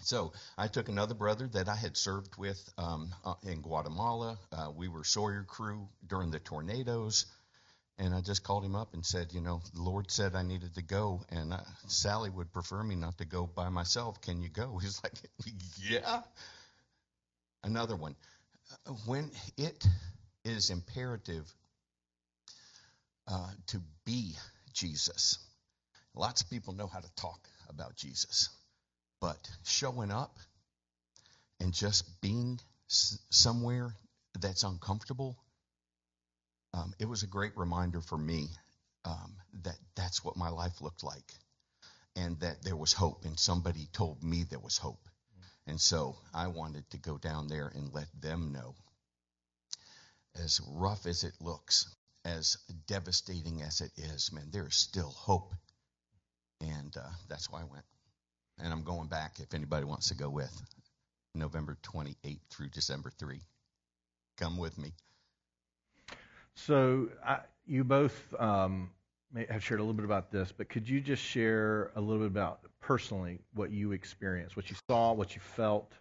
So 0.02 0.34
I 0.58 0.68
took 0.68 0.90
another 0.90 1.14
brother 1.14 1.48
that 1.48 1.68
I 1.68 1.76
had 1.76 1.98
served 1.98 2.38
with 2.38 2.62
um, 2.78 3.14
uh, 3.26 3.36
in 3.44 3.62
Guatemala. 3.62 4.38
Uh, 4.52 4.72
we 4.76 4.88
were 4.88 5.04
Sawyer 5.04 5.44
crew 5.44 5.88
during 6.08 6.32
the 6.32 6.40
tornadoes. 6.40 7.26
And 7.98 8.16
I 8.16 8.22
just 8.22 8.44
called 8.44 8.64
him 8.64 8.76
up 8.76 8.94
and 8.94 9.06
said, 9.06 9.34
you 9.34 9.42
know, 9.42 9.62
the 9.74 9.82
Lord 9.82 10.10
said 10.10 10.34
I 10.34 10.42
needed 10.42 10.76
to 10.76 10.82
go, 10.82 11.22
and 11.30 11.52
uh, 11.52 11.60
Sally 11.88 12.30
would 12.30 12.54
prefer 12.54 12.82
me 12.82 12.96
not 12.96 13.18
to 13.18 13.26
go 13.26 13.46
by 13.46 13.68
myself. 13.68 14.22
Can 14.22 14.42
you 14.42 14.48
go? 14.48 14.78
He's 14.82 15.02
like, 15.04 15.14
yeah. 15.78 16.22
Another 17.62 17.98
one. 17.98 18.16
Uh, 18.88 18.92
when 19.06 19.30
it 19.58 19.86
is 20.46 20.70
imperative 20.70 21.52
uh, 23.28 23.50
to 23.68 23.82
be 24.06 24.34
Jesus, 24.72 25.38
lots 26.16 26.42
of 26.42 26.50
people 26.50 26.74
know 26.74 26.88
how 26.88 27.00
to 27.00 27.16
talk 27.18 27.50
about 27.70 27.98
Jesus. 27.98 28.50
But 29.22 29.50
showing 29.66 30.12
up 30.12 30.38
and 31.60 31.74
just 31.74 32.22
being 32.22 32.60
somewhere 32.88 33.94
that's 34.40 34.64
uncomfortable, 34.64 35.38
um, 36.74 36.94
it 37.00 37.06
was 37.06 37.24
a 37.24 37.28
great 37.28 37.58
reminder 37.58 38.00
for 38.02 38.18
me 38.18 38.48
um, 39.06 39.36
that 39.64 39.78
that's 39.96 40.24
what 40.24 40.38
my 40.38 40.50
life 40.50 40.82
looked 40.82 41.04
like 41.04 41.34
and 42.16 42.40
that 42.40 42.64
there 42.64 42.76
was 42.76 42.94
hope. 42.94 43.26
And 43.26 43.38
somebody 43.38 43.88
told 43.92 44.24
me 44.24 44.44
there 44.44 44.60
was 44.60 44.78
hope. 44.78 45.08
And 45.68 45.80
so 45.80 46.16
I 46.34 46.48
wanted 46.48 46.90
to 46.92 46.98
go 46.98 47.18
down 47.18 47.48
there 47.48 47.68
and 47.68 47.94
let 47.94 48.08
them 48.20 48.52
know. 48.54 48.76
As 50.36 50.62
rough 50.68 51.06
as 51.06 51.24
it 51.24 51.34
looks, 51.42 51.94
as 52.24 52.58
devastating 52.88 53.62
as 53.62 53.82
it 53.82 53.92
is, 53.98 54.32
man, 54.32 54.50
there 54.52 54.68
is 54.68 54.76
still 54.76 55.12
hope. 55.12 55.54
And 56.62 56.96
uh, 56.96 57.10
that's 57.28 57.50
why 57.50 57.62
I 57.62 57.66
went 57.66 57.86
and 58.64 58.74
I'm 58.74 58.84
going 58.84 59.08
back 59.08 59.40
if 59.40 59.54
anybody 59.54 59.86
wants 59.86 60.10
to 60.10 60.16
go 60.16 60.30
with. 60.30 60.52
November 61.36 61.78
28th 61.84 62.40
through 62.50 62.70
December 62.70 63.12
3. 63.18 63.40
Come 64.38 64.58
with 64.58 64.78
me. 64.78 64.94
So 66.56 67.10
I, 67.26 67.40
you 67.66 67.84
both 67.84 68.34
um, 68.40 68.90
have 69.50 69.64
shared 69.64 69.80
a 69.80 69.84
little 69.84 69.94
bit 69.94 70.06
about 70.06 70.32
this, 70.32 70.52
but 70.56 70.70
could 70.70 70.90
you 70.90 71.00
just 71.02 71.24
share 71.24 71.92
a 71.96 72.02
little 72.02 72.20
bit 72.20 72.28
about 72.28 72.62
personally 72.82 73.40
what 73.54 73.72
you 73.72 73.92
experienced, 73.92 74.56
what 74.58 74.70
you 74.70 74.76
saw, 74.90 75.14
what 75.14 75.36
you 75.36 75.42
felt, 75.42 75.94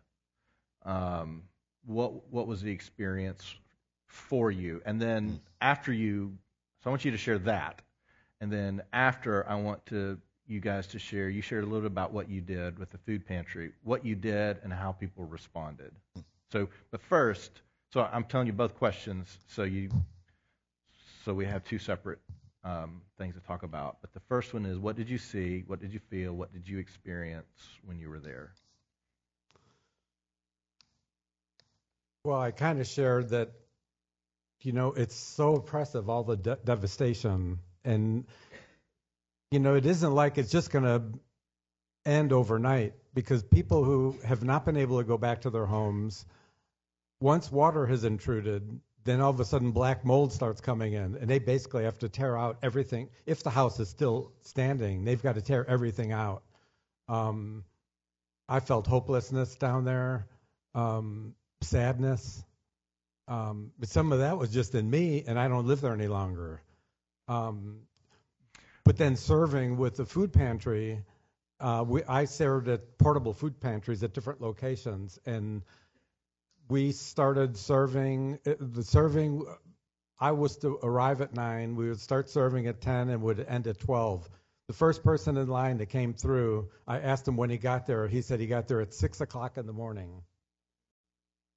um, 0.85 1.43
what 1.87 2.31
what 2.33 2.47
was 2.47 2.63
the 2.63 2.71
experience 2.71 3.55
for 4.07 4.51
you, 4.51 4.81
and 4.87 5.01
then 5.01 5.31
Mm. 5.31 5.41
after 5.61 5.93
you, 5.93 6.39
so 6.83 6.91
I 6.91 6.91
want 6.91 7.05
you 7.05 7.11
to 7.11 7.19
share 7.19 7.39
that, 7.41 7.83
and 8.41 8.53
then 8.53 8.83
after 8.93 9.49
I 9.49 9.57
want 9.57 9.85
to 9.87 10.19
you 10.49 10.61
guys 10.61 10.87
to 10.89 10.99
share. 10.99 11.29
You 11.29 11.43
shared 11.43 11.65
a 11.65 11.67
little 11.67 11.83
bit 11.83 11.93
about 11.93 12.13
what 12.13 12.29
you 12.29 12.41
did 12.41 12.79
with 12.79 12.91
the 12.91 12.99
food 12.99 13.27
pantry, 13.27 13.73
what 13.85 14.05
you 14.05 14.15
did, 14.15 14.59
and 14.63 14.73
how 14.73 14.93
people 14.93 15.25
responded. 15.25 15.93
So, 16.51 16.69
but 16.91 17.03
first, 17.03 17.51
so 17.93 18.01
I'm 18.01 18.25
telling 18.25 18.47
you 18.47 18.53
both 18.53 18.75
questions, 18.77 19.39
so 19.49 19.65
you, 19.65 19.91
so 21.25 21.35
we 21.35 21.45
have 21.45 21.65
two 21.65 21.79
separate 21.79 22.19
um, 22.65 23.03
things 23.19 23.35
to 23.35 23.41
talk 23.41 23.63
about. 23.63 23.99
But 24.01 24.13
the 24.15 24.21
first 24.29 24.55
one 24.55 24.65
is, 24.65 24.79
what 24.79 24.97
did 24.97 25.09
you 25.09 25.19
see? 25.19 25.65
What 25.67 25.81
did 25.81 25.93
you 25.93 26.01
feel? 26.11 26.33
What 26.33 26.53
did 26.53 26.67
you 26.67 26.79
experience 26.79 27.47
when 27.85 27.99
you 27.99 28.09
were 28.09 28.19
there? 28.19 28.53
Well, 32.25 32.41
I 32.41 32.51
kind 32.51 32.81
of 32.81 32.87
shared 32.87 33.31
that, 33.31 33.51
you 34.63 34.73
know, 34.73 34.93
it's 34.93 35.15
so 35.15 35.57
oppressive, 35.57 36.11
all 36.11 36.25
the 36.25 36.37
de- 36.37 36.59
devastation. 36.65 37.59
And, 37.85 38.27
you 39.51 39.59
know, 39.59 39.75
it 39.75 39.87
isn't 39.87 40.15
like 40.15 40.39
it's 40.39 40.51
just 40.51 40.71
going 40.71 40.85
to 40.85 41.03
end 42.05 42.33
overnight 42.33 42.95
because 43.15 43.43
people 43.43 43.85
who 43.85 44.17
have 44.25 44.45
not 44.45 44.65
been 44.65 44.77
able 44.77 44.99
to 44.99 45.05
go 45.05 45.19
back 45.19 45.43
to 45.43 45.51
their 45.51 45.67
homes, 45.67 46.25
once 47.21 47.51
water 47.51 47.87
has 47.87 48.05
intruded, 48.05 48.81
then 49.05 49.21
all 49.21 49.31
of 49.31 49.41
a 49.41 49.45
sudden 49.45 49.73
black 49.73 50.05
mold 50.05 50.33
starts 50.33 50.61
coming 50.61 50.93
in. 50.93 51.17
And 51.17 51.29
they 51.29 51.39
basically 51.39 51.85
have 51.85 51.99
to 51.99 52.09
tear 52.09 52.37
out 52.37 52.59
everything. 52.63 53.09
If 53.27 53.43
the 53.43 53.51
house 53.51 53.81
is 53.81 53.89
still 53.89 54.33
standing, 54.43 55.05
they've 55.05 55.23
got 55.23 55.37
to 55.37 55.43
tear 55.43 55.69
everything 55.69 56.13
out. 56.13 56.43
Um, 57.09 57.65
I 58.49 58.61
felt 58.61 58.87
hopelessness 58.87 59.57
down 59.57 59.85
there. 59.85 60.27
Um, 60.75 61.35
sadness. 61.63 62.45
Um, 63.27 63.73
but 63.79 63.89
some 63.89 64.13
of 64.13 64.21
that 64.21 64.39
was 64.39 64.51
just 64.51 64.75
in 64.75 64.89
me, 64.89 65.25
and 65.27 65.39
I 65.39 65.49
don't 65.49 65.67
live 65.67 65.81
there 65.81 65.93
any 65.93 66.09
longer. 66.09 66.63
Um, 67.27 67.81
but 68.89 68.97
then 68.97 69.17
serving 69.17 69.77
with 69.77 69.99
the 69.99 70.07
food 70.07 70.33
pantry, 70.33 71.05
uh, 71.61 71.85
we, 71.87 72.03
I 72.05 72.25
served 72.25 72.69
at 72.69 72.97
portable 72.97 73.35
food 73.35 73.61
pantries 73.61 74.03
at 74.03 74.15
different 74.15 74.41
locations, 74.41 75.19
and 75.27 75.63
we 76.71 76.93
started 76.93 77.59
serving. 77.59 78.39
uh, 78.47 78.55
The 78.59 78.83
serving, 78.83 79.45
I 80.19 80.33
was 80.33 80.57
to 80.61 80.79
arrive 80.83 81.21
at 81.21 81.35
nine. 81.35 81.77
We 81.77 81.91
would 81.91 82.01
start 82.01 82.31
serving 82.31 82.67
at 82.67 82.81
ten 82.81 83.11
and 83.11 83.21
would 83.21 83.45
end 83.47 83.67
at 83.67 83.79
twelve. 83.79 84.27
The 84.69 84.73
first 84.73 85.05
person 85.05 85.37
in 85.37 85.49
line 85.49 85.77
that 85.79 85.91
came 85.91 86.15
through, 86.15 86.71
I 86.87 87.01
asked 87.01 87.29
him 87.29 87.37
when 87.37 87.51
he 87.51 87.59
got 87.59 87.87
there. 87.87 88.09
He 88.09 88.23
said 88.23 88.41
he 88.41 88.47
got 88.47 88.69
there 88.69 88.81
at 88.81 88.95
six 88.95 89.21
o'clock 89.21 89.59
in 89.59 89.67
the 89.67 89.75
morning 89.75 90.23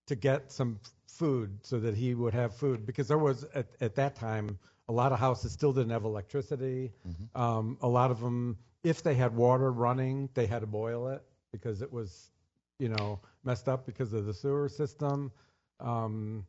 to 0.08 0.18
get 0.18 0.52
some 0.52 0.82
food 1.08 1.60
so 1.64 1.80
that 1.80 1.96
he 1.96 2.14
would 2.14 2.34
have 2.34 2.58
food 2.58 2.86
because 2.86 3.08
there 3.08 3.18
was 3.18 3.46
at, 3.56 3.68
at 3.80 3.96
that 3.96 4.16
time 4.18 4.60
a 4.92 4.96
lot 5.02 5.12
of 5.14 5.20
houses 5.20 5.52
still 5.54 5.72
didn't 5.74 5.92
have 5.92 6.04
electricity 6.06 6.92
um, 7.36 7.78
a 7.82 7.88
lot 7.88 8.12
of 8.12 8.20
them 8.20 8.58
if 8.84 9.04
they 9.04 9.16
had 9.16 9.36
water 9.36 9.72
running 9.72 10.28
they 10.34 10.46
had 10.48 10.60
to 10.60 10.68
boil 10.68 11.08
it 11.08 11.22
because 11.54 11.82
it 11.82 11.92
was 11.94 12.30
you 12.78 12.90
know 12.90 13.20
messed 13.44 13.68
up 13.70 13.86
because 13.86 14.12
of 14.14 14.26
the 14.26 14.34
sewer 14.34 14.68
system 14.70 15.32
um, 15.80 16.46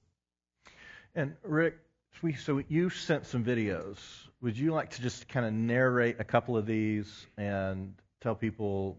And 1.14 1.34
Rick, 1.42 1.74
we, 2.22 2.34
so 2.34 2.62
you 2.68 2.90
sent 2.90 3.26
some 3.26 3.44
videos. 3.44 3.98
Would 4.42 4.58
you 4.58 4.72
like 4.72 4.90
to 4.96 5.02
just 5.02 5.28
kind 5.28 5.46
of 5.46 5.52
narrate 5.52 6.16
a 6.18 6.24
couple 6.24 6.56
of 6.56 6.66
these 6.66 7.26
and 7.36 7.94
tell 8.20 8.34
people 8.34 8.98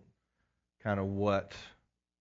kind 0.83 1.00
of 1.00 1.05
what? 1.07 1.53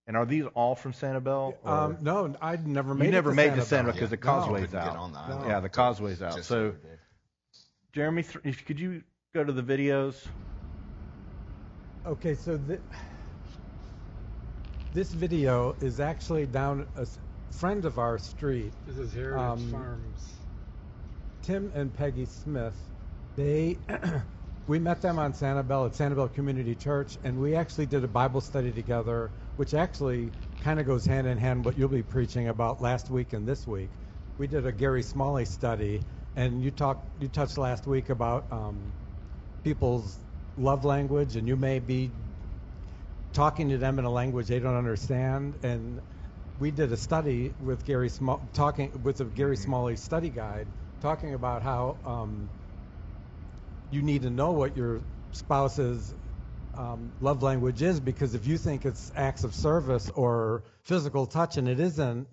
And 0.06 0.16
are 0.16 0.26
these 0.26 0.44
all 0.54 0.74
from 0.74 0.92
Sanibel? 0.92 1.54
or- 1.62 1.70
um, 1.70 1.98
no 2.02 2.34
i'd 2.42 2.66
never 2.66 2.94
made 2.94 3.04
you 3.06 3.08
it 3.10 3.12
never 3.12 3.30
to 3.30 3.36
made 3.36 3.54
the 3.54 3.62
Sanibel. 3.62 3.84
Sanibel 3.90 3.92
because 3.92 4.10
the 4.10 4.16
causeway's 4.16 4.66
Couldn't 4.66 4.80
out. 4.80 4.92
Get 4.92 4.96
on 4.96 5.12
the 5.12 5.28
No. 5.28 5.48
Yeah, 5.48 5.60
the 5.60 5.68
causeway's 5.68 6.20
out. 6.22 6.36
Just 6.36 6.48
So, 6.48 6.54
the 6.62 6.68
other 6.68 6.76
day. 6.78 6.88
Jeremy, 7.92 8.24
if, 8.44 8.64
could 8.64 8.80
you 8.80 9.02
go 9.34 9.44
to 9.44 9.52
the 9.52 9.62
videos? 9.62 10.26
Okay, 12.06 12.34
so 12.34 12.56
th- 12.56 12.80
this 14.94 15.12
video 15.12 15.76
is 15.82 16.00
actually 16.00 16.46
down 16.46 16.86
a 16.96 17.06
friend 17.52 17.84
of 17.84 17.98
our 17.98 18.16
street, 18.16 18.72
This 18.86 18.96
is 18.96 19.12
Heritage 19.12 19.40
Um, 19.40 19.70
Farms. 19.70 20.32
Tim 21.42 21.70
and 21.74 21.92
Peggy 21.92 22.24
Smith. 22.24 22.76
They 23.36 23.76
we 24.68 24.78
met 24.78 25.02
them 25.02 25.18
on 25.18 25.34
Sanibel 25.34 25.86
at 25.86 25.92
Sanibel 25.92 26.32
Community 26.32 26.74
Church, 26.74 27.18
and 27.24 27.38
we 27.38 27.54
actually 27.54 27.86
did 27.86 28.04
a 28.04 28.08
Bible 28.08 28.40
study 28.40 28.72
together, 28.72 29.30
which 29.56 29.74
actually 29.74 30.30
kind 30.60 30.80
of 30.80 30.86
goes 30.86 31.04
hand 31.04 31.26
in 31.26 31.36
hand 31.36 31.62
what 31.62 31.76
you'll 31.76 31.88
be 31.88 32.02
preaching 32.02 32.48
about 32.48 32.80
last 32.80 33.10
week 33.10 33.34
and 33.34 33.46
this 33.46 33.66
week. 33.66 33.90
We 34.38 34.46
did 34.46 34.66
a 34.66 34.72
Gary 34.72 35.02
Smalley 35.02 35.44
study, 35.44 36.00
and 36.36 36.62
you 36.62 36.70
talked 36.70 37.22
you 37.22 37.28
touched 37.28 37.58
last 37.58 37.86
week 37.86 38.10
about 38.10 38.52
um, 38.52 38.92
people's 39.62 40.18
love 40.56 40.84
language, 40.84 41.36
and 41.36 41.46
you 41.46 41.56
may 41.56 41.78
be 41.78 42.12
talking 43.32 43.68
to 43.70 43.78
them 43.78 43.98
in 43.98 44.04
a 44.04 44.10
language 44.10 44.46
they 44.48 44.58
don't 44.58 44.76
understand. 44.76 45.56
And 45.62 46.00
we 46.58 46.70
did 46.70 46.92
a 46.92 46.96
study 46.96 47.54
with 47.58 47.84
Gary 47.84 48.08
Sm- 48.08 48.46
talking 48.52 49.02
with 49.02 49.20
a 49.20 49.24
Gary 49.24 49.56
Smalley 49.56 49.96
study 49.96 50.30
guide, 50.30 50.68
talking 51.00 51.34
about 51.34 51.62
how 51.62 51.98
um, 52.04 52.50
you 53.90 54.02
need 54.02 54.22
to 54.22 54.30
know 54.30 54.52
what 54.52 54.76
your 54.76 55.02
spouse's 55.32 56.14
um, 56.74 57.12
love 57.20 57.42
language 57.42 57.82
is 57.82 58.00
because 58.00 58.34
if 58.34 58.46
you 58.46 58.56
think 58.56 58.84
it's 58.86 59.12
acts 59.14 59.44
of 59.44 59.54
service 59.54 60.10
or 60.14 60.64
physical 60.82 61.26
touch 61.26 61.56
and 61.56 61.68
it 61.68 61.80
isn't, 61.80 62.26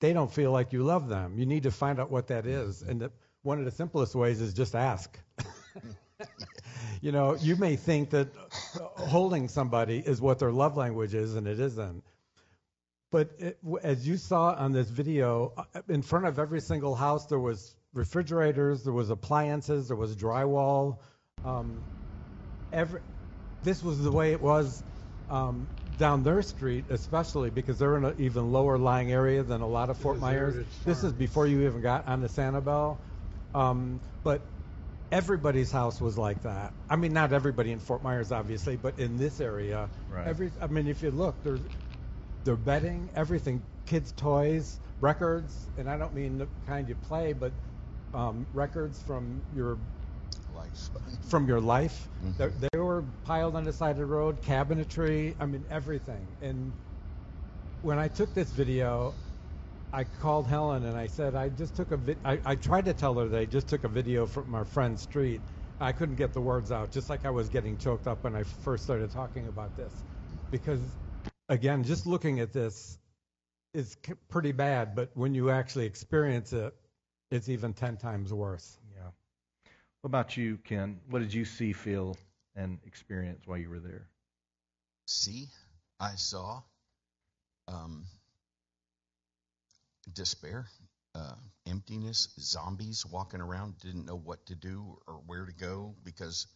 they 0.00 0.12
don't 0.12 0.32
feel 0.32 0.52
like 0.52 0.72
you 0.72 0.82
love 0.82 1.08
them. 1.08 1.38
You 1.38 1.46
need 1.46 1.64
to 1.64 1.70
find 1.70 2.00
out 2.00 2.10
what 2.10 2.28
that 2.28 2.46
is, 2.46 2.82
and 2.82 3.00
the, 3.00 3.12
one 3.42 3.58
of 3.58 3.64
the 3.64 3.70
simplest 3.70 4.14
ways 4.14 4.40
is 4.40 4.54
just 4.54 4.74
ask. 4.74 5.18
you 7.00 7.12
know, 7.12 7.36
you 7.36 7.56
may 7.56 7.76
think 7.76 8.10
that 8.10 8.28
holding 8.80 9.48
somebody 9.48 9.98
is 9.98 10.20
what 10.20 10.38
their 10.38 10.52
love 10.52 10.76
language 10.76 11.14
is, 11.14 11.34
and 11.34 11.46
it 11.46 11.60
isn't. 11.60 12.02
But 13.10 13.30
it, 13.38 13.58
as 13.82 14.06
you 14.06 14.16
saw 14.16 14.54
on 14.54 14.72
this 14.72 14.88
video, 14.88 15.52
uh, 15.56 15.82
in 15.88 16.02
front 16.02 16.26
of 16.26 16.38
every 16.38 16.60
single 16.60 16.94
house, 16.96 17.26
there 17.26 17.38
was 17.38 17.76
refrigerators, 17.92 18.82
there 18.82 18.92
was 18.92 19.10
appliances, 19.10 19.88
there 19.88 19.96
was 19.96 20.16
drywall. 20.16 20.98
Um, 21.44 21.84
every, 22.72 23.00
this 23.62 23.82
was 23.82 24.02
the 24.02 24.10
way 24.10 24.32
it 24.32 24.40
was 24.42 24.82
um, 25.30 25.68
down 25.96 26.22
their 26.22 26.42
street, 26.42 26.86
especially 26.90 27.50
because 27.50 27.78
they're 27.78 27.96
in 27.96 28.04
an 28.04 28.14
even 28.18 28.52
lower 28.52 28.78
lying 28.78 29.12
area 29.12 29.42
than 29.42 29.60
a 29.60 29.66
lot 29.66 29.90
of 29.90 29.98
Fort 29.98 30.18
Myers. 30.20 30.66
This 30.84 31.04
is 31.04 31.12
before 31.12 31.46
you 31.46 31.66
even 31.66 31.80
got 31.80 32.06
on 32.08 32.20
the 32.20 32.28
Sanibel. 32.28 32.98
Um, 33.54 34.00
but 34.24 34.50
everybody's 35.12 35.70
house 35.70 36.00
was 36.00 36.18
like 36.18 36.42
that. 36.42 36.74
I 36.90 36.96
mean, 36.96 37.12
not 37.12 37.32
everybody 37.32 37.70
in 37.70 37.78
Fort 37.78 38.02
Myers, 38.02 38.32
obviously, 38.32 38.76
but 38.76 38.98
in 38.98 39.16
this 39.16 39.40
area, 39.40 39.90
Right. 40.08 40.26
every. 40.26 40.50
I 40.60 40.66
mean, 40.66 40.88
if 40.88 41.02
you 41.02 41.10
look, 41.10 41.42
there's 41.44 41.62
their 42.44 42.56
bedding, 42.56 43.10
everything, 43.14 43.62
kids' 43.86 44.12
toys, 44.12 44.80
records, 45.00 45.68
and 45.76 45.88
I 45.88 45.96
don't 45.96 46.14
mean 46.14 46.38
the 46.38 46.48
kind 46.66 46.88
you 46.88 46.96
play, 46.96 47.32
but 47.32 47.52
um, 48.12 48.46
records 48.52 49.00
from 49.02 49.42
your. 49.52 49.78
From 51.28 51.46
your 51.48 51.60
life. 51.60 52.08
Mhm. 52.22 52.36
They, 52.36 52.68
they 52.72 52.78
were 52.78 53.02
piled 53.24 53.56
on 53.56 53.64
the 53.64 53.72
side 53.72 53.92
of 53.92 53.96
the 53.98 54.06
road, 54.06 54.42
cabinetry, 54.42 55.34
I 55.40 55.46
mean 55.46 55.64
everything. 55.70 56.26
And 56.40 56.72
when 57.82 57.98
I 57.98 58.08
took 58.08 58.34
this 58.34 58.50
video, 58.50 59.14
I 59.92 60.04
called 60.04 60.46
Helen 60.46 60.84
and 60.84 60.96
I 60.96 61.06
said 61.06 61.34
I 61.34 61.48
just 61.48 61.76
took 61.76 61.92
a 61.92 61.96
vid- 61.96 62.18
I, 62.24 62.40
I 62.44 62.54
tried 62.56 62.84
to 62.86 62.94
tell 62.94 63.14
her 63.14 63.28
that 63.28 63.38
I 63.38 63.44
just 63.44 63.68
took 63.68 63.84
a 63.84 63.88
video 63.88 64.26
from 64.26 64.54
our 64.54 64.64
friend's 64.64 65.02
street. 65.02 65.40
I 65.80 65.92
couldn't 65.92 66.16
get 66.16 66.32
the 66.32 66.40
words 66.40 66.72
out, 66.72 66.90
just 66.92 67.10
like 67.10 67.24
I 67.24 67.30
was 67.30 67.48
getting 67.48 67.76
choked 67.76 68.06
up 68.06 68.24
when 68.24 68.34
I 68.34 68.42
first 68.42 68.84
started 68.84 69.10
talking 69.10 69.48
about 69.48 69.76
this, 69.76 70.04
because 70.50 70.80
again, 71.48 71.84
just 71.84 72.06
looking 72.06 72.40
at 72.40 72.52
this 72.52 72.98
is 73.74 73.96
c- 74.06 74.14
pretty 74.28 74.52
bad, 74.52 74.94
but 74.94 75.10
when 75.14 75.34
you 75.34 75.50
actually 75.50 75.84
experience 75.86 76.52
it, 76.52 76.74
it's 77.30 77.48
even 77.48 77.72
ten 77.72 77.96
times 77.96 78.32
worse. 78.32 78.78
What 80.04 80.08
about 80.08 80.36
you, 80.36 80.58
Ken? 80.58 81.00
What 81.08 81.20
did 81.20 81.32
you 81.32 81.46
see, 81.46 81.72
feel, 81.72 82.18
and 82.54 82.78
experience 82.84 83.46
while 83.46 83.56
you 83.56 83.70
were 83.70 83.80
there? 83.80 84.06
See, 85.06 85.48
I 85.98 86.16
saw 86.16 86.60
um, 87.68 88.04
despair, 90.12 90.66
uh, 91.14 91.36
emptiness, 91.66 92.28
zombies 92.38 93.06
walking 93.06 93.40
around, 93.40 93.78
didn't 93.78 94.04
know 94.04 94.18
what 94.18 94.44
to 94.44 94.54
do 94.54 94.98
or 95.06 95.22
where 95.26 95.46
to 95.46 95.54
go 95.54 95.94
because 96.04 96.48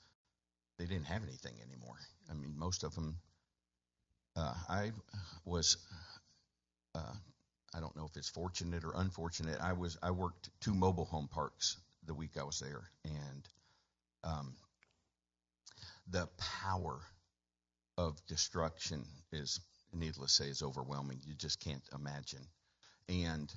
they 0.79 0.85
didn't 0.85 1.07
have 1.07 1.23
anything 1.23 1.55
anymore. 1.67 1.97
I 2.31 2.35
mean, 2.35 2.53
most 2.55 2.85
of 2.85 2.95
them. 2.95 3.17
Uh, 4.37 4.53
I 4.69 4.93
was, 5.47 5.79
uh, 6.95 7.15
I 7.75 7.81
don't 7.81 7.97
know 7.97 8.05
if 8.05 8.15
it's 8.19 8.29
fortunate 8.29 8.85
or 8.85 8.93
unfortunate. 8.95 9.59
I 9.59 9.73
was, 9.73 9.97
I 10.03 10.11
worked 10.11 10.51
two 10.61 10.75
mobile 10.75 11.07
home 11.07 11.29
parks 11.29 11.79
the 12.09 12.15
week 12.15 12.33
I 12.41 12.45
was 12.45 12.61
there, 12.61 12.83
and 13.07 13.49
um, 14.25 14.55
the 16.11 16.29
power 16.63 17.01
of 17.99 18.17
destruction 18.29 19.05
is, 19.33 19.61
needless 19.95 20.39
to 20.39 20.45
say, 20.45 20.51
is 20.51 20.63
overwhelming. 20.63 21.21
You 21.27 21.35
just 21.37 21.61
can't 21.61 21.85
imagine. 21.95 22.47
and 23.09 23.53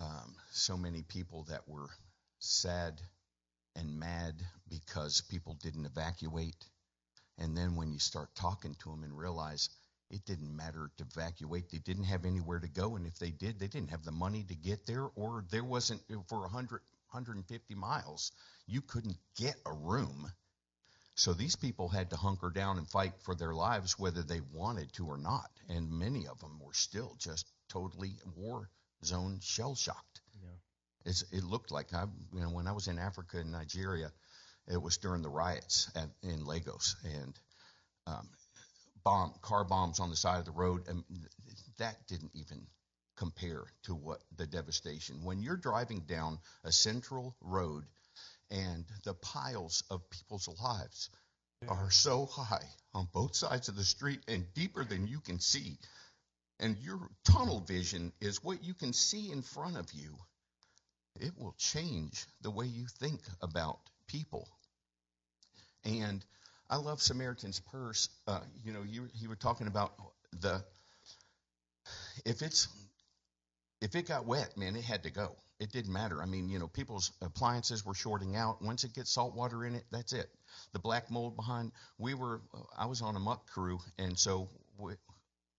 um, 0.00 0.36
so 0.52 0.76
many 0.76 1.02
people 1.02 1.46
that 1.50 1.68
were 1.68 1.88
sad 2.40 3.00
and 3.76 3.98
mad 4.00 4.34
because 4.70 5.22
people 5.30 5.56
didn't 5.62 5.86
evacuate. 5.86 6.56
And 7.38 7.56
then 7.56 7.76
when 7.76 7.92
you 7.92 8.00
start 8.00 8.34
talking 8.36 8.76
to 8.82 8.90
them 8.90 9.04
and 9.04 9.18
realize 9.18 9.70
it 10.10 10.24
didn't 10.26 10.56
matter 10.56 10.90
to 10.98 11.04
evacuate, 11.04 11.70
they 11.70 11.78
didn't 11.78 12.04
have 12.04 12.26
anywhere 12.26 12.60
to 12.60 12.68
go. 12.68 12.96
And 12.96 13.06
if 13.06 13.18
they 13.18 13.30
did, 13.30 13.60
they 13.60 13.68
didn't 13.68 13.90
have 13.90 14.04
the 14.04 14.12
money 14.12 14.44
to 14.44 14.56
get 14.56 14.86
there, 14.86 15.06
or 15.16 15.44
there 15.50 15.64
wasn't 15.64 16.02
for 16.28 16.38
a 16.38 16.42
100, 16.42 16.80
150 17.10 17.74
miles, 17.74 18.32
you 18.66 18.80
couldn't 18.80 19.16
get 19.36 19.56
a 19.66 19.72
room. 19.72 20.30
So 21.14 21.32
these 21.32 21.56
people 21.56 21.88
had 21.88 22.10
to 22.10 22.16
hunker 22.16 22.50
down 22.50 22.78
and 22.78 22.88
fight 22.88 23.14
for 23.22 23.34
their 23.34 23.52
lives 23.52 23.98
whether 23.98 24.22
they 24.22 24.40
wanted 24.52 24.92
to 24.94 25.06
or 25.06 25.18
not. 25.18 25.50
And 25.68 25.90
many 25.90 26.26
of 26.26 26.38
them 26.38 26.60
were 26.60 26.74
still 26.74 27.16
just 27.18 27.50
totally 27.68 28.12
war 28.36 28.70
zone 29.04 29.40
shell 29.42 29.74
shocked. 29.74 30.20
Yeah. 30.40 30.50
It's, 31.06 31.22
it 31.32 31.42
looked 31.42 31.70
like 31.70 31.92
I, 31.92 32.04
you 32.32 32.40
know, 32.40 32.50
when 32.50 32.66
I 32.66 32.72
was 32.72 32.88
in 32.88 32.98
Africa 32.98 33.38
and 33.38 33.50
Nigeria, 33.50 34.12
it 34.68 34.80
was 34.80 34.98
during 34.98 35.22
the 35.22 35.28
riots 35.28 35.90
at, 35.96 36.08
in 36.22 36.44
Lagos 36.44 36.96
and 37.04 37.38
um, 38.06 38.28
bomb 39.02 39.34
car 39.42 39.64
bombs 39.64 40.00
on 40.00 40.10
the 40.10 40.16
side 40.16 40.38
of 40.38 40.44
the 40.44 40.52
road. 40.52 40.86
And 40.88 41.02
that 41.78 42.06
didn't 42.06 42.32
even 42.34 42.66
compare 43.18 43.64
to 43.82 43.94
what 43.94 44.20
the 44.36 44.46
devastation. 44.46 45.24
When 45.24 45.42
you're 45.42 45.56
driving 45.56 46.00
down 46.00 46.38
a 46.64 46.72
central 46.72 47.36
road 47.40 47.84
and 48.50 48.84
the 49.04 49.14
piles 49.14 49.82
of 49.90 50.08
people's 50.10 50.48
lives 50.62 51.10
are 51.68 51.90
so 51.90 52.26
high 52.26 52.66
on 52.94 53.08
both 53.12 53.34
sides 53.34 53.68
of 53.68 53.76
the 53.76 53.84
street 53.84 54.20
and 54.28 54.46
deeper 54.54 54.84
than 54.84 55.08
you 55.08 55.20
can 55.20 55.40
see, 55.40 55.78
and 56.60 56.76
your 56.78 57.00
tunnel 57.24 57.60
vision 57.60 58.12
is 58.20 58.42
what 58.42 58.62
you 58.62 58.74
can 58.74 58.92
see 58.92 59.30
in 59.32 59.42
front 59.42 59.76
of 59.76 59.92
you, 59.92 60.16
it 61.20 61.32
will 61.36 61.54
change 61.58 62.24
the 62.42 62.50
way 62.50 62.66
you 62.66 62.86
think 63.00 63.20
about 63.42 63.78
people. 64.06 64.48
And 65.84 66.24
I 66.70 66.76
love 66.76 67.00
Samaritan's 67.00 67.60
Purse. 67.60 68.08
Uh, 68.26 68.40
you 68.62 68.72
know, 68.72 68.82
you 68.82 69.08
you 69.14 69.28
were 69.28 69.36
talking 69.36 69.66
about 69.66 69.92
the 70.40 70.62
if 72.24 72.42
it's 72.42 72.68
if 73.80 73.94
it 73.94 74.06
got 74.06 74.26
wet, 74.26 74.56
man, 74.56 74.76
it 74.76 74.84
had 74.84 75.04
to 75.04 75.10
go. 75.10 75.36
It 75.60 75.72
didn't 75.72 75.92
matter. 75.92 76.22
I 76.22 76.26
mean, 76.26 76.48
you 76.48 76.58
know, 76.58 76.68
people's 76.68 77.12
appliances 77.20 77.84
were 77.84 77.94
shorting 77.94 78.36
out. 78.36 78.62
Once 78.62 78.84
it 78.84 78.94
gets 78.94 79.10
salt 79.10 79.34
water 79.34 79.64
in 79.64 79.74
it, 79.74 79.84
that's 79.90 80.12
it. 80.12 80.30
The 80.72 80.78
black 80.78 81.10
mold 81.10 81.36
behind. 81.36 81.72
We 81.98 82.14
were. 82.14 82.40
I 82.76 82.86
was 82.86 83.02
on 83.02 83.16
a 83.16 83.20
muck 83.20 83.48
crew, 83.50 83.80
and 83.98 84.18
so 84.18 84.48
we, 84.78 84.94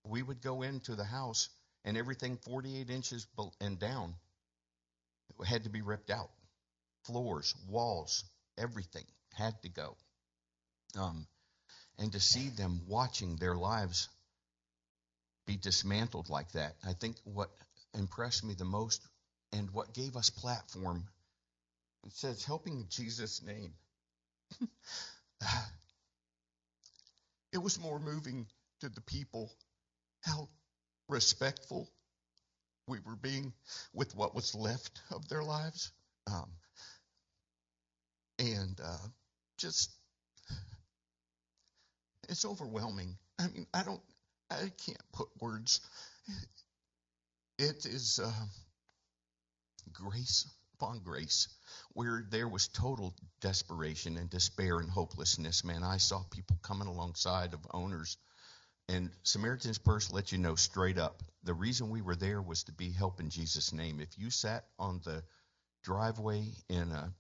we 0.06 0.22
would 0.24 0.42
go 0.42 0.62
into 0.62 0.96
the 0.96 1.04
house, 1.04 1.50
and 1.84 1.98
everything 1.98 2.38
48 2.38 2.90
inches 2.90 3.28
and 3.60 3.78
down 3.78 4.16
had 5.46 5.64
to 5.64 5.70
be 5.70 5.82
ripped 5.82 6.10
out. 6.10 6.30
Floors, 7.04 7.56
walls, 7.68 8.24
everything 8.58 9.06
had 9.34 9.62
to 9.64 9.70
go. 9.70 9.96
Um, 10.98 11.28
and 11.98 12.12
to 12.14 12.20
see 12.20 12.50
them 12.50 12.82
watching 12.88 13.36
their 13.36 13.56
lives 13.56 14.10
be 15.46 15.58
dismantled 15.58 16.30
like 16.30 16.52
that, 16.54 16.76
I 16.86 16.94
think 16.94 17.18
what 17.24 17.50
impressed 17.94 18.44
me 18.44 18.54
the 18.54 18.66
most 18.66 19.02
and 19.52 19.72
what 19.72 19.94
gave 19.94 20.16
us 20.16 20.30
platform, 20.30 21.08
it 22.06 22.14
says 22.14 22.44
helping 22.44 22.86
Jesus' 22.90 23.42
name. 23.44 23.74
it 27.54 27.58
was 27.58 27.80
more 27.80 28.00
moving 28.00 28.46
to 28.82 28.90
the 28.90 29.02
people 29.02 29.52
how 30.22 30.48
respectful 31.08 31.90
we 32.88 33.00
were 33.06 33.16
being 33.16 33.54
with 33.94 34.16
what 34.16 34.36
was 34.36 34.56
left 34.56 35.02
of 35.12 35.28
their 35.30 35.44
lives. 35.44 35.92
Um, 36.28 36.50
and 38.40 38.80
uh, 38.84 39.08
just 39.58 39.92
it's 42.30 42.46
overwhelming. 42.46 43.18
I 43.40 43.48
mean, 43.48 43.66
I 43.74 43.84
don't, 43.84 44.02
I 44.52 44.72
can't 44.86 45.12
put 45.14 45.30
words. 45.42 45.82
It 47.60 47.86
is 47.86 48.20
uh, 48.24 48.32
grace 49.92 50.50
upon 50.76 51.00
grace, 51.00 51.50
where 51.92 52.26
there 52.32 52.48
was 52.48 52.70
total 52.70 53.14
desperation 53.42 54.16
and 54.16 54.30
despair 54.30 54.80
and 54.80 54.90
hopelessness. 54.90 55.66
Man, 55.66 55.84
I 55.84 55.98
saw 55.98 56.24
people 56.32 56.58
coming 56.62 56.88
alongside 56.88 57.54
of 57.54 57.68
owners, 57.72 58.16
and 58.88 59.12
Samaritan's 59.24 59.78
Purse 59.78 60.10
let 60.10 60.32
you 60.32 60.38
know 60.38 60.56
straight 60.56 60.98
up 60.98 61.22
the 61.44 61.54
reason 61.54 61.90
we 61.90 62.02
were 62.02 62.16
there 62.16 62.42
was 62.42 62.64
to 62.64 62.72
be 62.72 62.92
helping 62.92 63.30
Jesus' 63.30 63.74
name. 63.74 64.00
If 64.00 64.18
you 64.18 64.30
sat 64.30 64.64
on 64.80 65.02
the 65.04 65.22
driveway 65.84 66.54
in 66.70 66.94
a 66.94 67.14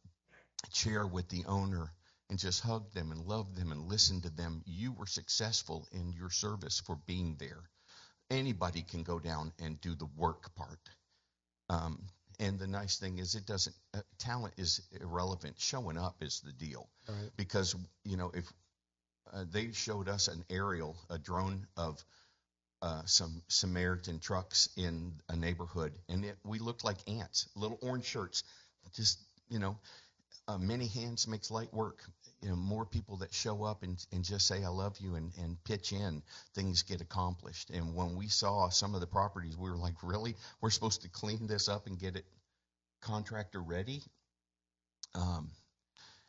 chair 0.71 1.05
with 1.05 1.27
the 1.27 1.43
owner 1.47 1.91
and 2.29 2.39
just 2.39 2.61
hugged 2.61 2.93
them 2.93 3.11
and 3.11 3.25
loved 3.25 3.57
them 3.57 3.73
and 3.73 3.89
listened 3.89 4.23
to 4.23 4.29
them, 4.29 4.63
you 4.65 4.93
were 4.93 5.05
successful 5.05 5.85
in 5.91 6.13
your 6.13 6.29
service 6.29 6.79
for 6.79 6.95
being 6.95 7.35
there. 7.39 7.69
Anybody 8.29 8.83
can 8.83 9.03
go 9.03 9.19
down 9.19 9.51
and 9.59 9.79
do 9.81 9.95
the 9.95 10.07
work 10.17 10.53
part. 10.55 10.79
Um, 11.69 12.03
and 12.39 12.57
the 12.57 12.67
nice 12.67 12.97
thing 12.97 13.19
is, 13.19 13.35
it 13.35 13.45
doesn't, 13.45 13.75
uh, 13.93 14.01
talent 14.17 14.53
is 14.57 14.81
irrelevant. 14.99 15.55
Showing 15.59 15.97
up 15.97 16.15
is 16.21 16.41
the 16.41 16.51
deal. 16.51 16.87
Right. 17.07 17.29
Because, 17.35 17.75
you 18.05 18.17
know, 18.17 18.31
if 18.33 18.45
uh, 19.33 19.45
they 19.51 19.71
showed 19.71 20.07
us 20.07 20.27
an 20.27 20.43
aerial, 20.49 20.95
a 21.09 21.17
drone 21.17 21.67
of 21.75 22.03
uh, 22.81 23.01
some 23.05 23.41
Samaritan 23.49 24.19
trucks 24.19 24.69
in 24.77 25.13
a 25.27 25.35
neighborhood, 25.35 25.93
and 26.07 26.23
it, 26.23 26.37
we 26.45 26.59
looked 26.59 26.83
like 26.83 26.97
ants, 27.07 27.49
little 27.55 27.77
orange 27.81 28.05
shirts, 28.05 28.43
just, 28.95 29.19
you 29.49 29.59
know, 29.59 29.77
uh, 30.47 30.57
many 30.57 30.87
hands 30.87 31.27
makes 31.27 31.51
light 31.51 31.73
work. 31.73 32.03
You 32.41 32.49
know, 32.49 32.55
more 32.55 32.85
people 32.85 33.17
that 33.17 33.33
show 33.33 33.63
up 33.63 33.83
and, 33.83 33.97
and 34.13 34.23
just 34.23 34.47
say 34.47 34.63
I 34.63 34.69
love 34.69 34.97
you 34.99 35.15
and, 35.15 35.31
and 35.37 35.61
pitch 35.65 35.91
in, 35.91 36.23
things 36.55 36.83
get 36.83 37.01
accomplished. 37.01 37.69
And 37.69 37.95
when 37.95 38.15
we 38.15 38.27
saw 38.27 38.69
some 38.69 38.95
of 38.95 39.01
the 39.01 39.07
properties, 39.07 39.57
we 39.57 39.69
were 39.69 39.77
like, 39.77 39.95
really, 40.03 40.35
we're 40.61 40.69
supposed 40.69 41.01
to 41.01 41.09
clean 41.09 41.47
this 41.47 41.67
up 41.67 41.85
and 41.87 41.99
get 41.99 42.15
it 42.15 42.25
contractor 43.01 43.61
ready. 43.61 44.01
Um, 45.15 45.51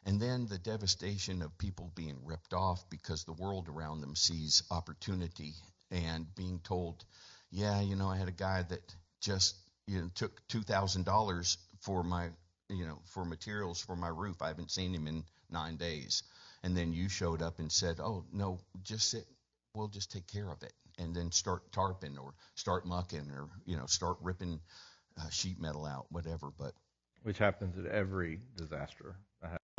and 0.05 0.21
then 0.21 0.47
the 0.47 0.59
devastation 0.59 1.43
of 1.43 1.57
people 1.59 1.93
being 1.95 2.19
ripped 2.25 2.55
off 2.55 2.89
because 2.91 3.25
the 3.25 3.35
world 3.35 3.69
around 3.69 4.01
them 4.01 4.17
sees 4.17 4.63
opportunity 4.71 5.53
and 5.91 6.27
being 6.35 6.61
told, 6.65 7.05
yeah, 7.51 7.81
you 7.81 7.97
know, 7.97 8.09
I 8.09 8.17
had 8.17 8.29
a 8.29 8.33
guy 8.33 8.63
that 8.63 8.95
just 9.21 9.57
you 9.87 10.01
know 10.01 10.11
took 10.15 10.47
two 10.49 10.63
thousand 10.63 11.05
dollars 11.05 11.59
for 11.81 12.03
my 12.03 12.31
you 12.71 12.87
know, 12.87 12.99
for 13.07 13.25
materials 13.25 13.81
for 13.81 13.97
my 13.97 14.09
roof. 14.09 14.41
I 14.41 14.49
haven't 14.49 14.71
seen 14.71 14.95
him 14.95 15.07
in 15.07 15.25
nine 15.53 15.77
days. 15.77 16.23
And 16.63 16.77
then 16.77 16.93
you 16.93 17.09
showed 17.09 17.43
up 17.43 17.59
and 17.59 17.73
said, 17.73 18.01
oh, 18.01 18.25
no, 18.33 18.59
just 18.83 19.11
sit. 19.11 19.25
We'll 19.75 19.89
just 19.89 20.13
take 20.13 20.27
care 20.27 20.51
of 20.51 20.63
it. 20.63 20.73
And 20.99 21.15
then 21.15 21.33
start 21.33 21.71
tarping 21.73 22.19
or 22.19 22.35
start 22.55 22.85
mucking 22.87 23.31
or, 23.31 23.49
you 23.65 23.77
know, 23.77 23.87
start 23.87 24.19
ripping 24.21 24.61
uh, 25.19 25.31
sheet 25.31 25.61
metal 25.61 25.87
out, 25.87 26.07
whatever. 26.11 26.51
But 26.59 26.73
which 27.23 27.39
happens 27.39 27.79
at 27.79 27.91
every 27.91 28.41
disaster. 28.57 29.17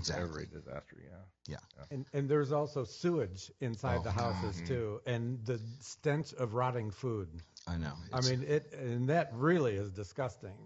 Exactly. 0.01 0.23
Every 0.23 0.45
disaster, 0.47 0.97
yeah. 1.03 1.17
Yeah. 1.47 1.57
yeah. 1.77 1.83
And, 1.91 2.05
and 2.11 2.27
there's 2.27 2.51
also 2.51 2.83
sewage 2.85 3.51
inside 3.59 3.99
oh, 3.99 4.03
the 4.03 4.11
houses 4.11 4.55
mm-hmm. 4.55 4.65
too, 4.65 5.01
and 5.05 5.45
the 5.45 5.61
stench 5.79 6.33
of 6.33 6.55
rotting 6.55 6.89
food. 6.89 7.29
I 7.67 7.77
know. 7.77 7.93
I 8.11 8.21
mean, 8.21 8.43
it, 8.47 8.73
and 8.73 9.09
that 9.09 9.29
really 9.33 9.75
is 9.75 9.91
disgusting. 9.91 10.57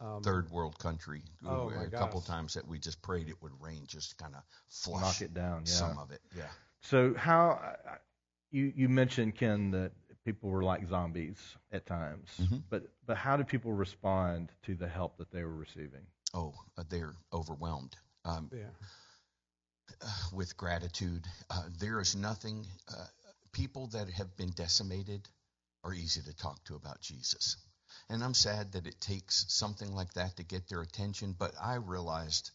Um, 0.00 0.22
third 0.22 0.50
world 0.50 0.78
country. 0.78 1.22
Oh 1.46 1.68
a 1.70 1.76
my 1.76 1.86
couple 1.86 2.20
times 2.22 2.54
that 2.54 2.66
we 2.66 2.78
just 2.78 3.02
prayed 3.02 3.28
it 3.28 3.36
would 3.42 3.52
rain, 3.60 3.84
just 3.86 4.16
kind 4.16 4.34
of 4.34 4.42
flush 4.68 5.02
Knock 5.02 5.20
it 5.22 5.34
down, 5.34 5.62
yeah. 5.66 5.72
some 5.72 5.98
of 5.98 6.10
it. 6.10 6.20
Yeah. 6.34 6.48
So 6.80 7.14
how 7.14 7.76
you 8.50 8.72
you 8.74 8.88
mentioned 8.88 9.34
Ken 9.36 9.70
that 9.72 9.92
people 10.24 10.48
were 10.50 10.62
like 10.62 10.86
zombies 10.88 11.36
at 11.70 11.84
times, 11.86 12.28
Mhm. 12.40 12.62
but 12.70 12.84
but 13.06 13.16
how 13.18 13.36
did 13.36 13.46
people 13.48 13.72
respond 13.72 14.50
to 14.62 14.74
the 14.74 14.88
help 14.88 15.18
that 15.18 15.30
they 15.30 15.44
were 15.44 15.54
receiving? 15.54 16.06
Oh, 16.32 16.54
uh, 16.78 16.84
they're 16.88 17.14
overwhelmed. 17.32 17.94
Um, 18.24 18.50
Yeah. 18.52 18.70
uh, 20.00 20.06
with 20.32 20.56
gratitude. 20.56 21.26
Uh, 21.50 21.62
there 21.78 22.00
is 22.00 22.14
nothing, 22.14 22.66
uh, 22.88 23.06
people 23.52 23.88
that 23.88 24.08
have 24.10 24.36
been 24.36 24.50
decimated 24.52 25.28
are 25.84 25.92
easy 25.92 26.22
to 26.22 26.32
talk 26.36 26.62
to 26.64 26.74
about 26.76 27.00
Jesus. 27.00 27.56
And 28.10 28.24
I'm 28.24 28.34
sad 28.34 28.72
that 28.72 28.86
it 28.86 29.00
takes 29.00 29.46
something 29.48 29.94
like 29.94 30.12
that 30.14 30.36
to 30.36 30.42
get 30.42 30.68
their 30.68 30.82
attention, 30.82 31.34
but 31.38 31.52
I 31.62 31.74
realized 31.76 32.50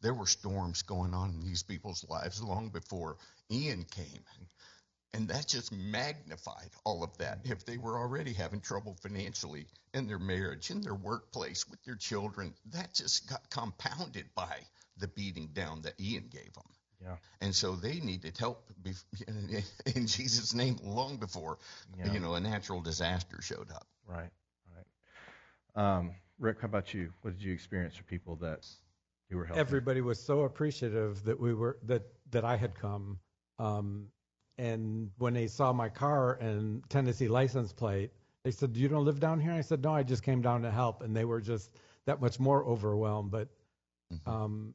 there 0.00 0.14
were 0.14 0.26
storms 0.26 0.82
going 0.82 1.12
on 1.12 1.30
in 1.30 1.40
these 1.40 1.62
people's 1.62 2.04
lives 2.08 2.42
long 2.42 2.70
before 2.70 3.18
Ian 3.50 3.84
came. 3.84 4.24
And 5.14 5.28
that 5.28 5.46
just 5.46 5.72
magnified 5.72 6.70
all 6.84 7.02
of 7.02 7.16
that. 7.18 7.40
If 7.44 7.64
they 7.64 7.76
were 7.78 7.98
already 7.98 8.32
having 8.32 8.60
trouble 8.60 8.96
financially 9.02 9.66
in 9.94 10.06
their 10.06 10.18
marriage, 10.18 10.70
in 10.70 10.80
their 10.80 10.94
workplace, 10.94 11.68
with 11.68 11.82
their 11.84 11.96
children, 11.96 12.54
that 12.72 12.94
just 12.94 13.28
got 13.28 13.48
compounded 13.50 14.26
by 14.34 14.58
the 14.98 15.08
beating 15.08 15.48
down 15.52 15.82
that 15.82 16.00
Ian 16.00 16.28
gave 16.30 16.52
them. 16.54 16.64
Yeah. 17.02 17.16
And 17.40 17.54
so 17.54 17.74
they 17.76 18.00
needed 18.00 18.36
help 18.38 18.70
in 19.94 20.06
Jesus' 20.06 20.54
name 20.54 20.76
long 20.82 21.16
before, 21.18 21.58
Yeah. 21.98 22.12
you 22.12 22.20
know, 22.20 22.34
a 22.34 22.40
natural 22.40 22.80
disaster 22.80 23.40
showed 23.42 23.70
up. 23.70 23.86
Right. 24.06 24.30
Um, 25.74 26.12
Rick, 26.38 26.60
how 26.60 26.66
about 26.66 26.94
you? 26.94 27.12
What 27.22 27.34
did 27.34 27.42
you 27.42 27.52
experience 27.52 27.96
for 27.96 28.04
people 28.04 28.36
that 28.36 28.66
you 29.28 29.36
were 29.36 29.44
helping? 29.44 29.60
Everybody 29.60 30.00
was 30.00 30.20
so 30.20 30.42
appreciative 30.42 31.22
that 31.24 31.38
we 31.38 31.54
were 31.54 31.78
that 31.84 32.02
that 32.30 32.44
I 32.44 32.56
had 32.56 32.74
come, 32.74 33.18
um, 33.58 34.08
and 34.58 35.10
when 35.18 35.34
they 35.34 35.46
saw 35.46 35.72
my 35.72 35.88
car 35.88 36.34
and 36.34 36.88
Tennessee 36.88 37.28
license 37.28 37.72
plate, 37.72 38.12
they 38.44 38.50
said, 38.50 38.76
"You 38.76 38.88
don't 38.88 39.04
live 39.04 39.20
down 39.20 39.40
here?" 39.40 39.52
I 39.52 39.60
said, 39.62 39.82
"No, 39.82 39.92
I 39.92 40.02
just 40.02 40.22
came 40.22 40.42
down 40.42 40.62
to 40.62 40.70
help," 40.70 41.02
and 41.02 41.14
they 41.16 41.24
were 41.24 41.40
just 41.40 41.76
that 42.06 42.20
much 42.20 42.38
more 42.40 42.64
overwhelmed. 42.64 43.30
But 43.30 43.48
Mhm. 44.12 44.26
um, 44.26 44.74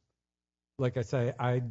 like 0.79 0.97
I 0.97 1.01
say, 1.01 1.33
I 1.39 1.63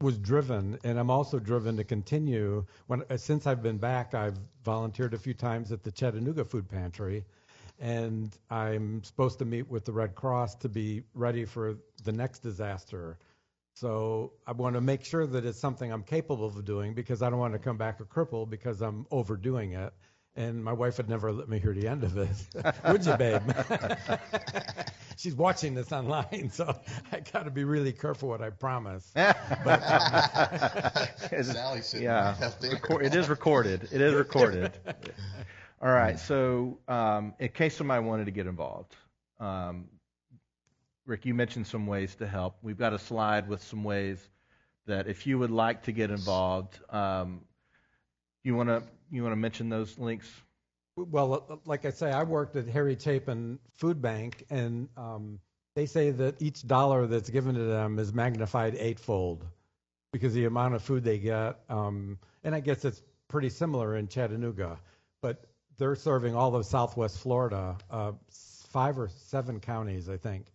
was 0.00 0.18
driven, 0.18 0.78
and 0.84 0.98
I'm 0.98 1.10
also 1.10 1.38
driven 1.38 1.76
to 1.76 1.84
continue. 1.84 2.66
When 2.86 3.04
since 3.18 3.46
I've 3.46 3.62
been 3.62 3.78
back, 3.78 4.14
I've 4.14 4.38
volunteered 4.64 5.14
a 5.14 5.18
few 5.18 5.34
times 5.34 5.70
at 5.72 5.82
the 5.82 5.92
Chattanooga 5.92 6.44
Food 6.44 6.68
Pantry, 6.68 7.24
and 7.82 8.34
I'm 8.48 9.02
supposed 9.02 9.40
to 9.40 9.44
meet 9.44 9.68
with 9.68 9.84
the 9.84 9.92
Red 9.92 10.14
Cross 10.14 10.54
to 10.56 10.68
be 10.68 11.02
ready 11.14 11.44
for 11.44 11.74
the 12.04 12.12
next 12.12 12.38
disaster. 12.38 13.18
So 13.74 14.34
I 14.46 14.52
want 14.52 14.76
to 14.76 14.80
make 14.80 15.04
sure 15.04 15.26
that 15.26 15.44
it's 15.44 15.58
something 15.58 15.92
I'm 15.92 16.04
capable 16.04 16.46
of 16.46 16.64
doing 16.64 16.94
because 16.94 17.22
I 17.22 17.30
don't 17.30 17.40
want 17.40 17.54
to 17.54 17.58
come 17.58 17.76
back 17.76 17.98
a 17.98 18.04
cripple 18.04 18.48
because 18.48 18.82
I'm 18.82 19.04
overdoing 19.10 19.72
it. 19.72 19.92
And 20.36 20.64
my 20.64 20.72
wife 20.72 20.96
would 20.98 21.10
never 21.10 21.32
let 21.32 21.48
me 21.48 21.58
hear 21.58 21.74
the 21.74 21.88
end 21.88 22.04
of 22.04 22.16
it. 22.16 22.30
Would 22.90 23.04
you, 23.04 23.14
babe? 23.18 23.42
She's 25.18 25.34
watching 25.34 25.74
this 25.74 25.92
online, 25.92 26.48
so 26.50 26.74
I 27.12 27.20
got 27.20 27.44
to 27.44 27.50
be 27.50 27.64
really 27.64 27.92
careful 27.92 28.30
what 28.30 28.40
I 28.40 28.48
promise. 28.48 29.12
Is 31.32 31.50
it- 31.50 31.52
Sally's 31.52 31.84
sitting 31.86 32.06
yeah, 32.06 32.32
right 32.32 32.42
out 32.44 32.60
there. 32.62 33.02
It 33.02 33.14
is 33.14 33.28
recorded. 33.28 33.88
It 33.92 34.00
is 34.00 34.14
recorded. 34.14 34.72
All 35.82 35.90
right. 35.90 36.18
So, 36.18 36.78
um, 36.86 37.34
in 37.40 37.48
case 37.48 37.76
somebody 37.76 38.04
wanted 38.04 38.26
to 38.26 38.30
get 38.30 38.46
involved, 38.46 38.94
um, 39.40 39.88
Rick, 41.06 41.26
you 41.26 41.34
mentioned 41.34 41.66
some 41.66 41.88
ways 41.88 42.14
to 42.16 42.26
help. 42.26 42.56
We've 42.62 42.78
got 42.78 42.92
a 42.92 42.98
slide 42.98 43.48
with 43.48 43.60
some 43.62 43.82
ways 43.82 44.24
that 44.86 45.08
if 45.08 45.26
you 45.26 45.40
would 45.40 45.50
like 45.50 45.82
to 45.84 45.92
get 45.92 46.10
involved, 46.10 46.78
um, 46.90 47.40
you 48.44 48.54
want 48.54 48.68
to 48.68 48.84
you 49.10 49.24
want 49.24 49.32
to 49.32 49.36
mention 49.36 49.68
those 49.68 49.98
links. 49.98 50.30
Well, 50.96 51.60
like 51.64 51.84
I 51.84 51.90
say, 51.90 52.12
I 52.12 52.22
worked 52.22 52.54
at 52.54 52.68
Harry 52.68 52.96
Chapin 52.96 53.58
Food 53.74 54.00
Bank, 54.00 54.44
and 54.50 54.88
um, 54.96 55.40
they 55.74 55.86
say 55.86 56.10
that 56.10 56.40
each 56.40 56.66
dollar 56.66 57.08
that's 57.08 57.30
given 57.30 57.54
to 57.56 57.64
them 57.64 57.98
is 57.98 58.12
magnified 58.12 58.76
eightfold 58.76 59.44
because 60.12 60.32
the 60.34 60.44
amount 60.44 60.74
of 60.74 60.82
food 60.82 61.02
they 61.02 61.18
get. 61.18 61.58
Um, 61.68 62.18
and 62.44 62.54
I 62.54 62.60
guess 62.60 62.84
it's 62.84 63.02
pretty 63.26 63.48
similar 63.48 63.96
in 63.96 64.06
Chattanooga, 64.06 64.78
but 65.22 65.46
they're 65.78 65.96
serving 65.96 66.34
all 66.34 66.54
of 66.54 66.66
Southwest 66.66 67.18
Florida, 67.18 67.76
uh, 67.90 68.12
five 68.70 68.98
or 68.98 69.08
seven 69.08 69.60
counties, 69.60 70.08
I 70.08 70.16
think. 70.16 70.46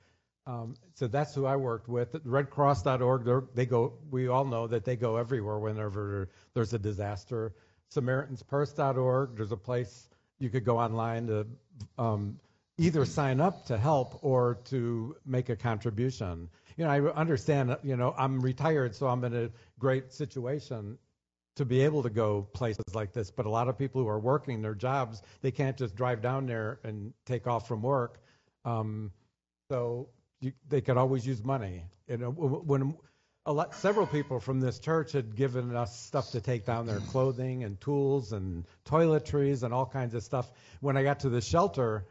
Um, 0.46 0.76
so 0.94 1.08
that's 1.08 1.36
who 1.36 1.46
I 1.46 1.58
worked 1.58 1.90
with. 1.90 2.14
RedCross.org, 2.26 3.54
they 3.54 3.66
go. 3.66 3.94
We 4.10 4.30
all 4.30 4.46
know 4.46 4.68
that 4.68 4.86
they 4.86 4.96
go 4.96 5.18
everywhere 5.18 5.60
whenever 5.60 6.30
there's 6.54 6.74
a 6.74 6.80
disaster. 6.80 7.54
SamaritansPurse.org, 7.94 9.36
there's 9.36 9.52
a 9.52 9.58
place 9.58 10.10
you 10.40 10.50
could 10.50 10.64
go 10.64 10.80
online 10.80 11.28
to 11.28 11.48
um, 11.98 12.40
either 12.78 13.06
sign 13.06 13.42
up 13.42 13.66
to 13.66 13.78
help 13.78 14.20
or 14.24 14.60
to 14.66 15.18
make 15.26 15.50
a 15.50 15.56
contribution. 15.56 16.50
You 16.78 16.86
know, 16.86 16.92
I 16.92 17.02
understand. 17.02 17.76
You 17.84 17.98
know, 17.98 18.16
I'm 18.18 18.40
retired, 18.40 18.96
so 18.96 19.08
I'm 19.08 19.24
in 19.26 19.36
a 19.36 19.50
great 19.80 20.14
situation 20.14 20.98
to 21.58 21.66
be 21.66 21.82
able 21.82 22.04
to 22.04 22.10
go 22.10 22.48
places 22.54 22.84
like 22.94 23.14
this. 23.14 23.30
But 23.32 23.46
a 23.46 23.50
lot 23.50 23.68
of 23.68 23.78
people 23.78 24.02
who 24.02 24.08
are 24.08 24.20
working 24.20 24.62
their 24.62 24.76
jobs, 24.76 25.22
they 25.42 25.52
can't 25.52 25.78
just 25.78 25.96
drive 25.96 26.22
down 26.22 26.46
there 26.46 26.80
and 26.84 27.14
take 27.26 27.48
off 27.48 27.68
from 27.68 27.82
work. 27.82 28.20
Um, 28.66 29.12
so 29.70 30.10
you, 30.40 30.54
they 30.70 30.82
could 30.82 30.98
always 30.98 31.26
use 31.26 31.44
money. 31.44 31.84
You 32.08 32.18
know, 32.18 32.32
when 32.32 32.96
a 33.46 33.54
lot, 33.54 33.76
several 33.76 34.06
people 34.06 34.40
from 34.40 34.60
this 34.60 34.80
church 34.80 35.14
had 35.14 35.36
given 35.36 35.76
us 35.76 35.98
stuff 35.98 36.32
to 36.32 36.42
take 36.42 36.66
down 36.66 36.86
there, 36.86 37.00
clothing 37.00 37.64
and 37.64 37.80
tools 37.80 38.34
and 38.34 38.66
toiletries 38.86 39.64
and 39.64 39.74
all 39.74 39.86
kinds 39.86 40.14
of 40.14 40.24
stuff. 40.24 40.52
When 40.82 40.98
I 40.98 41.04
got 41.04 41.22
to 41.22 41.30
the 41.30 41.42
shelter, 41.42 42.06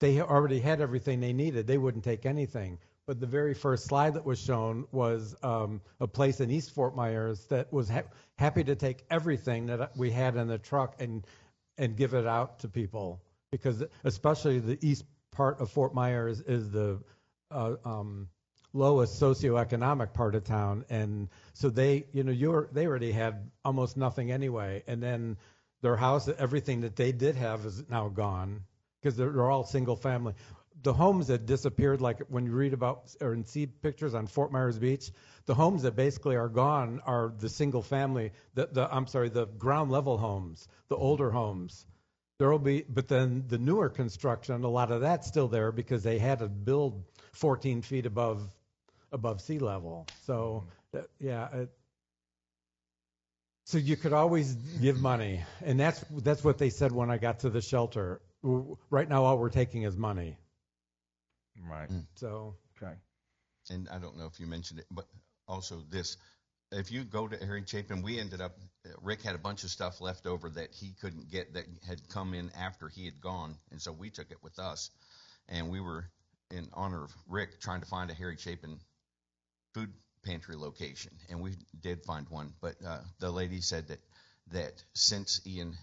they 0.00 0.20
already 0.20 0.60
had 0.60 0.80
everything 0.80 1.20
they 1.20 1.32
needed. 1.32 1.66
They 1.66 1.78
wouldn't 1.78 2.04
take 2.04 2.26
anything. 2.26 2.78
But 3.06 3.18
the 3.18 3.26
very 3.26 3.54
first 3.54 3.86
slide 3.86 4.14
that 4.14 4.24
was 4.24 4.40
shown 4.40 4.86
was 4.92 5.34
um, 5.42 5.80
a 6.00 6.06
place 6.06 6.40
in 6.40 6.50
East 6.50 6.74
Fort 6.74 6.94
Myers 6.94 7.46
that 7.46 7.72
was 7.72 7.88
ha- 7.88 8.02
happy 8.38 8.62
to 8.64 8.76
take 8.76 9.04
everything 9.10 9.66
that 9.66 9.96
we 9.96 10.10
had 10.10 10.36
in 10.36 10.46
the 10.46 10.58
truck 10.58 11.00
and 11.00 11.26
and 11.78 11.96
give 11.96 12.14
it 12.14 12.26
out 12.26 12.60
to 12.60 12.68
people 12.68 13.20
because 13.50 13.82
especially 14.04 14.58
the 14.58 14.78
east 14.86 15.04
part 15.32 15.60
of 15.60 15.70
Fort 15.70 15.94
Myers 15.94 16.40
is 16.40 16.70
the 16.70 17.00
uh, 17.50 17.76
um, 17.84 18.28
lowest 18.72 19.20
socioeconomic 19.20 20.12
part 20.12 20.34
of 20.34 20.44
town, 20.44 20.84
and 20.90 21.28
so 21.54 21.70
they, 21.70 22.06
you 22.12 22.22
know, 22.22 22.32
you're 22.32 22.68
they 22.72 22.86
already 22.86 23.12
had 23.12 23.50
almost 23.64 23.96
nothing 23.96 24.30
anyway, 24.30 24.82
and 24.86 25.02
then 25.02 25.36
their 25.82 25.96
house, 25.96 26.28
everything 26.38 26.82
that 26.82 26.96
they 26.96 27.12
did 27.12 27.36
have 27.36 27.64
is 27.64 27.82
now 27.88 28.08
gone 28.08 28.64
because 29.00 29.16
they're, 29.16 29.30
they're 29.30 29.50
all 29.50 29.64
single 29.64 29.96
family. 29.96 30.34
The 30.82 30.92
homes 30.92 31.26
that 31.26 31.46
disappeared, 31.46 32.00
like 32.00 32.20
when 32.28 32.46
you 32.46 32.52
read 32.52 32.72
about 32.72 33.14
or 33.20 33.36
see 33.44 33.66
pictures 33.66 34.14
on 34.14 34.26
Fort 34.26 34.50
Myers 34.50 34.78
Beach, 34.78 35.10
the 35.46 35.54
homes 35.54 35.82
that 35.82 35.96
basically 35.96 36.36
are 36.36 36.48
gone 36.48 37.00
are 37.04 37.32
the 37.38 37.48
single 37.48 37.82
family, 37.82 38.32
the, 38.54 38.68
the 38.72 38.94
I'm 38.94 39.06
sorry, 39.06 39.28
the 39.28 39.46
ground 39.46 39.90
level 39.90 40.16
homes, 40.16 40.66
the 40.88 40.96
older 40.96 41.30
homes. 41.30 41.86
There 42.38 42.50
will 42.50 42.58
be, 42.58 42.84
but 42.88 43.08
then 43.08 43.44
the 43.48 43.58
newer 43.58 43.90
construction, 43.90 44.64
a 44.64 44.68
lot 44.68 44.90
of 44.90 45.02
that's 45.02 45.28
still 45.28 45.48
there 45.48 45.72
because 45.72 46.02
they 46.02 46.18
had 46.18 46.38
to 46.38 46.48
build 46.48 47.04
14 47.32 47.82
feet 47.82 48.06
above 48.06 48.42
above 49.12 49.40
sea 49.40 49.58
level. 49.58 50.06
So 50.24 50.64
mm-hmm. 50.64 50.98
that, 50.98 51.08
yeah, 51.18 51.62
it, 51.62 51.70
so 53.64 53.78
you 53.78 53.96
could 53.96 54.12
always 54.12 54.54
give 54.54 55.00
money, 55.00 55.44
and 55.62 55.78
that's 55.78 56.04
that's 56.10 56.42
what 56.42 56.58
they 56.58 56.70
said 56.70 56.92
when 56.92 57.10
I 57.10 57.18
got 57.18 57.40
to 57.40 57.50
the 57.50 57.60
shelter. 57.60 58.20
Right 58.42 59.08
now, 59.08 59.24
all 59.24 59.38
we're 59.38 59.50
taking 59.50 59.82
is 59.82 59.96
money. 59.96 60.36
Right. 61.68 61.90
Mm. 61.90 62.06
So 62.16 62.56
Okay. 62.82 62.94
and 63.70 63.88
I 63.88 63.98
don't 63.98 64.16
know 64.16 64.26
if 64.26 64.40
you 64.40 64.46
mentioned 64.46 64.80
it, 64.80 64.86
but 64.90 65.06
also 65.46 65.82
this. 65.90 66.16
If 66.72 66.92
you 66.92 67.04
go 67.04 67.26
to 67.26 67.36
Harry 67.44 67.64
Chapin, 67.66 68.02
we 68.02 68.18
ended 68.18 68.40
up, 68.40 68.52
Rick 69.02 69.22
had 69.22 69.34
a 69.34 69.38
bunch 69.38 69.64
of 69.64 69.70
stuff 69.70 70.00
left 70.00 70.26
over 70.26 70.50
that 70.50 70.72
he 70.72 70.92
couldn't 71.00 71.30
get 71.30 71.54
that 71.54 71.64
had 71.86 72.08
come 72.08 72.32
in 72.32 72.50
after 72.56 72.88
he 72.88 73.04
had 73.04 73.20
gone. 73.20 73.56
And 73.72 73.82
so 73.82 73.92
we 73.92 74.10
took 74.10 74.30
it 74.30 74.42
with 74.42 74.58
us. 74.58 74.90
And 75.48 75.68
we 75.70 75.80
were, 75.80 76.08
in 76.50 76.68
honor 76.72 77.04
of 77.04 77.12
Rick, 77.28 77.60
trying 77.60 77.80
to 77.80 77.86
find 77.86 78.10
a 78.10 78.14
Harry 78.14 78.36
Chapin 78.36 78.78
food 79.74 79.92
pantry 80.24 80.56
location. 80.56 81.12
And 81.28 81.40
we 81.40 81.56
did 81.80 82.04
find 82.04 82.28
one. 82.28 82.54
But 82.60 82.76
uh, 82.86 83.00
the 83.18 83.30
lady 83.30 83.60
said 83.60 83.88
that, 83.88 84.00
that 84.52 84.84
since 84.94 85.40
Ian, 85.46 85.76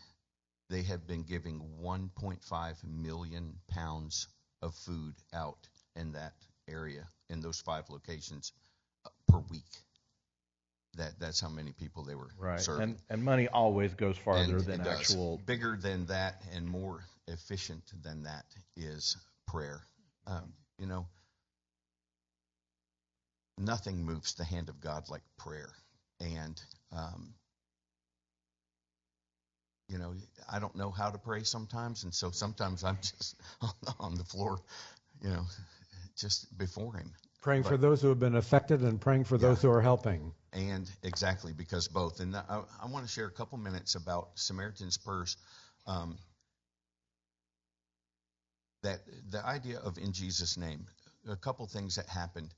they 0.69 0.83
have 0.83 1.05
been 1.05 1.23
giving 1.23 1.61
1.5 1.81 2.75
million 2.85 3.55
pounds 3.69 4.27
of 4.61 4.73
food 4.75 5.15
out 5.33 5.57
in 5.95 6.11
that 6.13 6.33
area, 6.67 7.07
in 7.29 7.41
those 7.41 7.59
five 7.59 7.89
locations 7.89 8.51
uh, 9.05 9.09
per 9.27 9.39
week. 9.49 9.63
That 10.97 11.19
that's 11.19 11.39
how 11.39 11.49
many 11.49 11.73
people 11.73 12.03
they 12.03 12.15
were 12.15 12.29
Right. 12.39 12.59
serving. 12.61 12.83
And 12.83 12.97
and 13.09 13.23
money 13.23 13.47
always 13.47 13.93
goes 13.93 14.17
farther 14.17 14.59
And 14.59 14.61
than 14.61 14.81
actual. 14.81 15.37
bigger 15.45 15.77
than 15.77 16.05
that 16.07 16.41
and 16.53 16.67
more 16.67 17.03
efficient 17.27 17.83
than 18.03 18.23
that 18.23 18.45
is 18.75 19.15
prayer. 19.47 19.81
Um, 20.25 20.53
you 20.79 20.87
know, 20.87 21.05
nothing 23.57 24.03
moves 24.05 24.33
the 24.35 24.43
hand 24.43 24.69
of 24.69 24.79
God 24.81 25.09
like 25.09 25.23
prayer, 25.37 25.69
and 26.19 26.59
um, 26.91 27.33
you 29.89 29.97
know, 29.97 30.13
I 30.51 30.59
don't 30.59 30.75
know 30.75 30.91
how 30.91 31.09
to 31.09 31.17
pray 31.17 31.43
sometimes, 31.43 32.03
and 32.03 32.13
so 32.13 32.31
sometimes 32.31 32.83
I'm 32.83 32.97
just 32.97 33.35
on, 33.99 34.15
the 34.15 34.23
floor, 34.23 34.59
you 35.21 35.29
know, 35.29 35.45
just 36.17 36.57
before 36.57 36.93
Him. 36.93 37.11
praying 37.41 37.63
for 37.63 37.77
those 37.77 38.01
who 38.01 38.09
have 38.09 38.19
been 38.19 38.35
affected 38.35 38.81
and 38.81 38.99
praying 38.99 39.23
for 39.23 39.37
those 39.37 39.61
who 39.61 39.71
are 39.71 39.81
helping. 39.81 40.33
And 40.53 40.89
exactly 41.03 41.53
because 41.53 41.87
both. 41.87 42.19
And 42.19 42.35
I, 42.35 42.61
I 42.81 42.87
want 42.87 43.05
to 43.05 43.11
share 43.11 43.27
a 43.27 43.31
couple 43.31 43.57
minutes 43.57 43.95
about 43.95 44.29
Samaritan's 44.35 44.97
Purse. 44.97 45.37
Um, 45.85 46.17
that 48.83 48.99
the 49.29 49.45
idea 49.45 49.79
of 49.79 49.97
in 49.97 50.13
Jesus' 50.13 50.57
name, 50.57 50.85
a 51.29 51.35
couple 51.35 51.65
things 51.67 51.95
that 51.95 52.07
happened. 52.07 52.53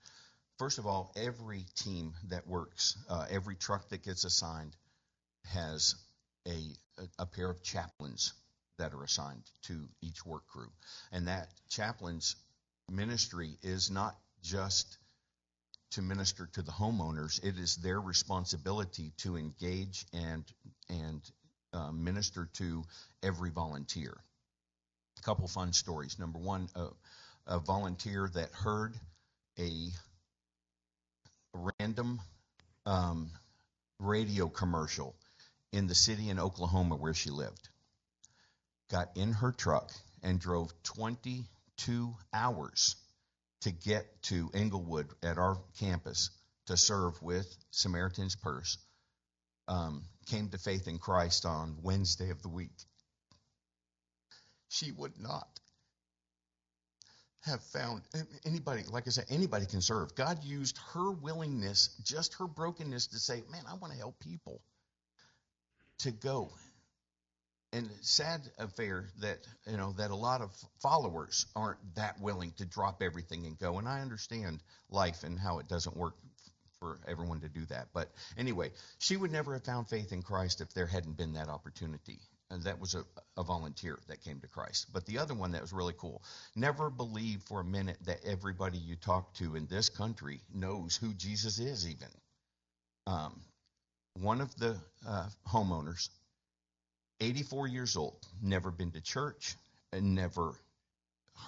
First 0.57 0.77
of 0.77 0.85
all, 0.85 1.13
every 1.15 1.65
team 1.75 2.13
that 2.29 2.47
works, 2.47 2.97
uh, 3.09 3.25
every 3.29 3.55
truck 3.55 3.89
that 3.89 4.03
gets 4.03 4.25
assigned, 4.25 4.75
has 5.45 5.95
a, 6.47 6.75
a 7.17 7.25
pair 7.25 7.49
of 7.49 7.63
chaplains 7.63 8.33
that 8.77 8.93
are 8.93 9.03
assigned 9.03 9.43
to 9.63 9.87
each 10.01 10.25
work 10.25 10.47
crew, 10.47 10.71
and 11.11 11.27
that 11.27 11.49
chaplain's 11.69 12.35
ministry 12.89 13.57
is 13.61 13.91
not 13.91 14.15
just 14.41 14.97
to 15.91 16.01
minister 16.01 16.47
to 16.53 16.61
the 16.61 16.71
homeowners. 16.71 17.43
It 17.43 17.57
is 17.57 17.75
their 17.77 17.99
responsibility 17.99 19.11
to 19.17 19.37
engage 19.37 20.05
and 20.13 20.43
and 20.89 21.21
uh, 21.73 21.91
minister 21.91 22.49
to 22.53 22.83
every 23.23 23.49
volunteer. 23.49 24.15
A 25.19 25.21
couple 25.21 25.47
fun 25.47 25.73
stories. 25.73 26.17
Number 26.17 26.39
one, 26.39 26.69
a, 26.75 26.87
a 27.47 27.59
volunteer 27.59 28.29
that 28.33 28.51
heard 28.51 28.95
a 29.59 29.89
random 31.53 32.21
um, 32.85 33.31
radio 33.99 34.47
commercial 34.47 35.15
in 35.71 35.87
the 35.87 35.95
city 35.95 36.29
in 36.29 36.39
Oklahoma 36.39 36.95
where 36.95 37.13
she 37.13 37.29
lived. 37.29 37.69
Got 38.89 39.15
in 39.15 39.33
her 39.33 39.51
truck 39.51 39.91
and 40.23 40.39
drove 40.39 40.71
22 40.83 42.15
hours 42.33 42.95
to 43.61 43.71
get 43.71 44.21
to 44.23 44.49
Englewood 44.53 45.07
at 45.21 45.37
our 45.37 45.57
campus 45.79 46.31
to 46.67 46.77
serve 46.77 47.21
with 47.21 47.47
Samaritan's 47.71 48.35
Purse. 48.35 48.77
Um, 49.67 50.03
came 50.27 50.49
to 50.49 50.57
faith 50.57 50.87
in 50.87 50.97
Christ 50.97 51.45
on 51.45 51.77
Wednesday 51.83 52.29
of 52.29 52.41
the 52.41 52.49
week. 52.49 52.75
She 54.69 54.91
would 54.91 55.19
not 55.19 55.47
have 57.41 57.63
found 57.63 58.01
anybody, 58.45 58.83
like 58.91 59.07
I 59.07 59.11
said, 59.11 59.25
anybody 59.29 59.65
can 59.65 59.81
serve. 59.81 60.13
God 60.15 60.43
used 60.43 60.77
her 60.93 61.11
willingness, 61.11 61.95
just 62.03 62.35
her 62.35 62.47
brokenness, 62.47 63.07
to 63.07 63.19
say, 63.19 63.43
Man, 63.51 63.63
I 63.67 63.75
want 63.75 63.93
to 63.93 63.99
help 63.99 64.19
people 64.19 64.61
to 65.99 66.11
go. 66.11 66.51
And 67.71 67.87
sad 68.01 68.41
affair 68.57 69.09
that 69.19 69.37
you 69.67 69.77
know 69.77 69.93
that 69.97 70.09
a 70.09 70.15
lot 70.15 70.41
of 70.41 70.51
followers 70.81 71.45
aren't 71.55 71.77
that 71.95 72.19
willing 72.19 72.51
to 72.57 72.65
drop 72.65 73.03
everything 73.03 73.45
and 73.45 73.59
go. 73.59 73.77
And 73.77 73.87
I 73.87 74.01
understand 74.01 74.63
life 74.89 75.23
and 75.23 75.37
how 75.37 75.59
it 75.59 75.67
doesn't 75.67 75.95
work 75.95 76.15
for 76.79 76.99
everyone 77.07 77.41
to 77.41 77.49
do 77.49 77.65
that. 77.65 77.89
But 77.93 78.09
anyway, 78.37 78.71
she 78.97 79.17
would 79.17 79.31
never 79.31 79.53
have 79.53 79.65
found 79.65 79.87
faith 79.87 80.11
in 80.11 80.23
Christ 80.23 80.61
if 80.61 80.73
there 80.73 80.87
hadn't 80.87 81.17
been 81.17 81.33
that 81.33 81.49
opportunity. 81.49 82.19
And 82.51 82.63
that 82.63 82.79
was 82.79 82.95
a, 82.95 83.03
a 83.37 83.43
volunteer 83.43 83.99
that 84.07 84.23
came 84.23 84.39
to 84.39 84.47
Christ. 84.47 84.87
But 84.91 85.05
the 85.05 85.19
other 85.19 85.35
one 85.35 85.51
that 85.51 85.61
was 85.61 85.71
really 85.71 85.93
cool 85.95 86.23
never 86.55 86.89
believe 86.89 87.43
for 87.43 87.59
a 87.59 87.63
minute 87.63 87.97
that 88.05 88.25
everybody 88.25 88.79
you 88.79 88.95
talk 88.95 89.35
to 89.35 89.55
in 89.55 89.67
this 89.67 89.89
country 89.89 90.41
knows 90.51 90.95
who 90.95 91.13
Jesus 91.13 91.59
is, 91.59 91.87
even. 91.87 92.07
Um, 93.05 93.39
one 94.13 94.41
of 94.41 94.55
the 94.57 94.77
uh, 95.07 95.27
homeowners, 95.47 96.09
84 97.19 97.67
years 97.67 97.95
old, 97.95 98.25
never 98.41 98.71
been 98.71 98.91
to 98.91 99.01
church, 99.01 99.55
and 99.91 100.15
never 100.15 100.53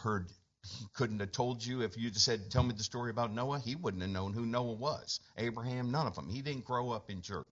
heard, 0.04 0.28
he 0.63 0.86
couldn't 0.93 1.19
have 1.19 1.32
told 1.32 1.65
you 1.65 1.82
if 1.82 1.97
you 1.97 2.10
just 2.10 2.26
said, 2.26 2.52
Tell 2.52 2.63
me 2.63 2.74
the 2.74 2.84
story 2.84 3.12
about 3.12 3.34
Noah, 3.34 3.60
he 3.60 3.76
wouldn't 3.76 4.04
have 4.04 4.12
known 4.12 4.34
who 4.34 4.45
Noah 4.45 4.74
was. 4.74 5.19
Abraham, 5.38 5.91
none 5.91 6.08
of 6.08 6.15
them. 6.15 6.30
He 6.30 6.41
didn't 6.41 6.65
grow 6.65 6.91
up 6.91 7.10
in 7.10 7.21
church. 7.21 7.45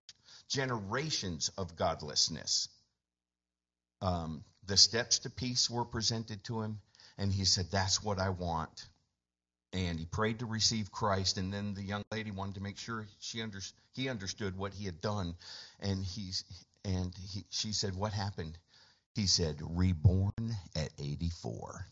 Generations 0.50 1.50
of 1.58 1.76
godlessness 1.76 2.70
um, 4.02 4.44
the 4.66 4.78
steps 4.78 5.20
to 5.20 5.30
peace 5.30 5.70
were 5.70 5.86
presented 5.86 6.44
to 6.46 6.62
him, 6.62 6.80
and 7.18 7.32
he 7.32 7.46
said, 7.46 7.68
That's 7.72 8.04
what 8.04 8.20
I 8.20 8.30
want. 8.30 8.86
And 9.72 10.00
he 10.00 10.06
prayed 10.06 10.40
to 10.40 10.48
receive 10.48 10.92
Christ, 10.92 11.38
and 11.38 11.54
then 11.54 11.76
the 11.76 11.84
young 11.84 12.02
lady 12.12 12.32
wanted 12.32 12.56
to 12.56 12.62
make 12.62 12.78
sure 12.78 13.06
she 13.20 13.42
under, 13.42 13.60
he 13.94 14.10
understood 14.10 14.58
what 14.58 14.74
he 14.74 14.86
had 14.86 15.00
done. 15.00 15.36
And, 15.80 16.04
he's, 16.04 16.44
and 16.84 17.14
he, 17.32 17.46
she 17.50 17.72
said, 17.74 17.96
What 17.96 18.12
happened? 18.12 18.58
He 19.14 19.28
said, 19.28 19.58
Reborn 19.62 20.56
at 20.76 20.90
84. 20.98 21.86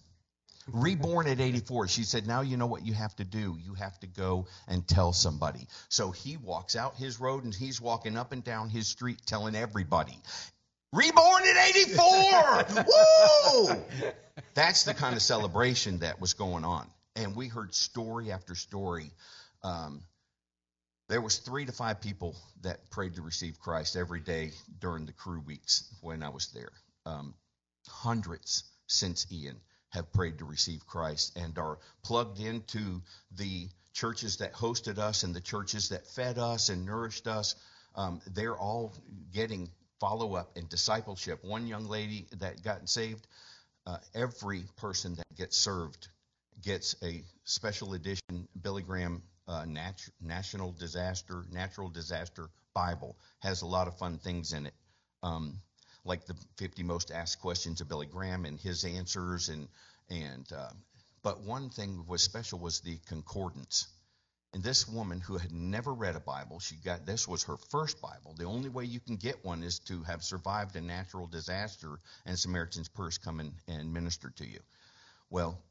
Reborn 0.73 1.27
at 1.27 1.39
84. 1.39 1.87
She 1.87 2.03
said, 2.03 2.27
Now 2.27 2.41
you 2.41 2.57
know 2.57 2.65
what 2.65 2.85
you 2.85 2.93
have 2.93 3.15
to 3.17 3.23
do. 3.23 3.57
You 3.63 3.73
have 3.75 3.99
to 3.99 4.07
go 4.07 4.47
and 4.67 4.87
tell 4.87 5.13
somebody. 5.13 5.67
So 5.89 6.11
he 6.11 6.37
walks 6.37 6.75
out 6.75 6.97
his 6.97 7.19
road 7.19 7.43
and 7.43 7.53
he's 7.53 7.79
walking 7.79 8.17
up 8.17 8.31
and 8.31 8.43
down 8.43 8.69
his 8.69 8.87
street 8.87 9.19
telling 9.25 9.55
everybody. 9.55 10.17
Reborn 10.93 11.43
in 11.43 11.57
84! 11.57 12.65
Woo! 12.87 13.75
That's 14.53 14.83
the 14.83 14.93
kind 14.93 15.15
of 15.15 15.21
celebration 15.21 15.99
that 15.99 16.19
was 16.19 16.33
going 16.33 16.65
on. 16.65 16.87
And 17.17 17.35
we 17.35 17.47
heard 17.47 17.73
story 17.73 18.31
after 18.31 18.53
story. 18.53 19.11
Um, 19.63 20.03
there 21.09 21.19
was 21.21 21.37
three 21.37 21.65
to 21.65 21.71
five 21.71 21.99
people 21.99 22.35
that 22.61 22.91
prayed 22.91 23.15
to 23.15 23.23
receive 23.23 23.59
Christ 23.59 23.95
every 23.95 24.19
day 24.19 24.51
during 24.79 25.07
the 25.07 25.13
crew 25.13 25.41
weeks 25.41 25.91
when 26.01 26.21
I 26.21 26.29
was 26.29 26.49
there. 26.53 26.71
Um, 27.07 27.33
hundreds 27.87 28.65
since 28.85 29.25
Ian 29.31 29.59
have 29.89 30.13
prayed 30.13 30.37
to 30.39 30.45
receive 30.45 30.85
Christ 30.85 31.35
and 31.35 31.57
are 31.57 31.79
plugged 32.03 32.39
into 32.39 33.01
the 33.31 33.67
churches 33.93 34.37
that 34.37 34.53
hosted 34.53 34.99
us 34.99 35.23
and 35.23 35.33
the 35.33 35.41
churches 35.41 35.89
that 35.89 36.05
fed 36.05 36.37
us 36.37 36.69
and 36.69 36.85
nourished 36.85 37.25
us. 37.25 37.55
Um, 37.95 38.21
they're 38.27 38.57
all 38.57 38.93
getting 39.33 39.71
follow 39.99 40.35
up 40.35 40.55
and 40.55 40.69
discipleship. 40.69 41.43
One 41.43 41.65
young 41.65 41.87
lady 41.87 42.27
that 42.39 42.61
got 42.61 42.87
saved, 42.87 43.25
uh, 43.87 43.97
every 44.13 44.65
person 44.75 45.15
that 45.15 45.35
gets 45.35 45.57
served 45.57 46.09
gets 46.61 46.95
a 47.03 47.23
special 47.43 47.93
edition 47.93 48.47
Billy 48.61 48.83
Graham 48.83 49.23
uh, 49.47 49.65
nat- 49.65 50.09
National 50.21 50.71
Disaster 50.71 51.45
Natural 51.51 51.89
Disaster 51.89 52.49
Bible. 52.73 53.15
Has 53.39 53.61
a 53.61 53.67
lot 53.67 53.87
of 53.87 53.97
fun 53.97 54.17
things 54.17 54.53
in 54.53 54.65
it, 54.65 54.73
um, 55.23 55.59
like 56.03 56.25
the 56.25 56.35
50 56.57 56.83
most 56.83 57.11
asked 57.11 57.39
questions 57.41 57.81
of 57.81 57.89
Billy 57.89 58.07
Graham 58.07 58.45
and 58.45 58.59
his 58.59 58.83
answers, 58.83 59.49
and 59.49 59.67
and 60.09 60.51
uh, 60.51 60.69
but 61.23 61.41
one 61.41 61.69
thing 61.69 62.05
was 62.07 62.23
special 62.23 62.59
was 62.59 62.81
the 62.81 62.97
concordance. 63.07 63.87
And 64.53 64.63
this 64.63 64.87
woman 64.87 65.19
who 65.19 65.37
had 65.37 65.51
never 65.51 65.93
read 65.93 66.15
a 66.15 66.21
Bible, 66.21 66.59
she 66.59 66.75
got 66.77 67.05
this 67.05 67.27
was 67.27 67.43
her 67.43 67.57
first 67.69 68.01
Bible. 68.01 68.33
The 68.37 68.45
only 68.45 68.69
way 68.69 68.85
you 68.85 68.99
can 68.99 69.17
get 69.17 69.43
one 69.43 69.61
is 69.61 69.79
to 69.79 70.03
have 70.03 70.23
survived 70.23 70.75
a 70.75 70.81
natural 70.81 71.27
disaster 71.27 71.99
and 72.25 72.39
Samaritan's 72.39 72.87
Purse 72.87 73.17
come 73.17 73.39
in 73.41 73.53
and 73.67 73.93
minister 73.93 74.29
to 74.37 74.45
you. 74.45 74.59
Well, 75.29 75.61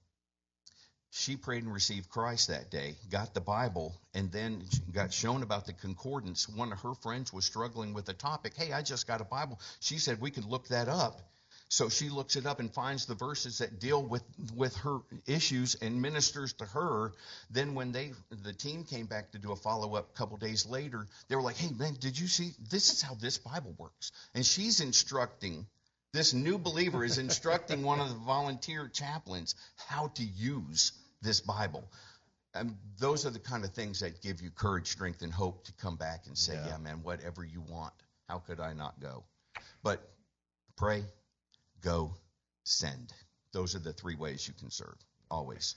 she 1.11 1.37
prayed 1.37 1.63
and 1.63 1.73
received 1.73 2.09
Christ 2.09 2.49
that 2.49 2.71
day, 2.71 2.97
got 3.11 3.35
the 3.35 3.41
Bible, 3.41 3.95
and 4.15 4.31
then 4.31 4.65
got 4.93 5.13
shown 5.13 5.43
about 5.43 5.67
the 5.67 5.73
concordance. 5.73 6.49
One 6.49 6.73
of 6.73 6.81
her 6.81 6.95
friends 6.95 7.33
was 7.33 7.45
struggling 7.45 7.95
with 7.95 8.09
a 8.09 8.15
topic. 8.15 8.55
Hey, 8.57 8.73
I 8.73 8.83
just 8.83 9.07
got 9.07 9.21
a 9.21 9.25
Bible. 9.25 9.61
She 9.81 9.99
said 9.99 10.21
we 10.21 10.31
could 10.31 10.45
look 10.45 10.69
that 10.69 10.89
up 10.89 11.21
so 11.69 11.89
she 11.89 12.09
looks 12.09 12.37
it 12.37 12.47
up 12.47 12.61
and 12.61 12.73
finds 12.73 13.07
the 13.07 13.15
verses 13.15 13.59
that 13.59 13.81
deal 13.81 14.03
with, 14.03 14.23
with 14.55 14.77
her 14.79 14.99
issues 15.27 15.75
and 15.75 16.01
ministers 16.01 16.53
to 16.55 16.65
her. 16.67 17.13
Then 17.51 17.75
when 17.75 17.91
they 17.91 18.13
the 18.31 18.53
team 18.53 18.85
came 18.85 19.07
back 19.07 19.33
to 19.33 19.39
do 19.39 19.51
a 19.51 19.57
follow 19.57 19.97
up 19.97 20.11
a 20.11 20.17
couple 20.17 20.37
days 20.37 20.65
later, 20.67 21.07
they 21.29 21.35
were 21.35 21.43
like, 21.43 21.57
"Hey 21.57 21.73
man, 21.73 21.95
did 21.99 22.19
you 22.19 22.29
see? 22.29 22.53
This 22.71 22.93
is 22.93 23.03
how 23.03 23.15
this 23.15 23.39
Bible 23.39 23.75
works." 23.79 24.13
And 24.35 24.47
she's 24.47 24.81
instructing 24.81 25.67
this 26.17 26.33
new 26.35 26.59
believer 26.59 27.05
is 27.05 27.19
instructing 27.19 27.83
one 27.83 28.01
of 28.01 28.09
the 28.09 28.15
volunteer 28.15 28.89
chaplains 28.89 29.55
how 29.89 30.09
to 30.09 30.25
use 30.25 30.93
this 31.23 31.41
Bible. 31.41 31.85
And 32.55 32.77
those 32.99 33.27
are 33.27 33.31
the 33.31 33.39
kind 33.39 33.65
of 33.65 33.71
things 33.73 34.01
that 34.01 34.23
give 34.23 34.41
you 34.41 34.51
courage, 34.51 34.89
strength, 34.89 35.23
and 35.23 35.33
hope 35.33 35.65
to 35.65 35.73
come 35.75 35.97
back 35.97 36.27
and 36.27 36.37
say, 36.37 36.55
yeah, 36.55 36.69
yeah 36.69 36.77
man, 36.79 37.01
whatever 37.03 37.45
you 37.45 37.61
want, 37.61 37.93
how 38.29 38.39
could 38.39 38.61
I 38.61 38.73
not 38.73 38.99
go? 39.01 39.25
But 39.83 40.09
pray, 40.77 41.05
go, 41.83 42.15
send. 42.65 43.13
Those 43.53 43.75
are 43.75 43.81
the 43.81 43.93
three 43.93 44.17
ways 44.17 44.49
you 44.49 44.55
can 44.55 44.71
serve, 44.71 44.97
always. 45.31 45.77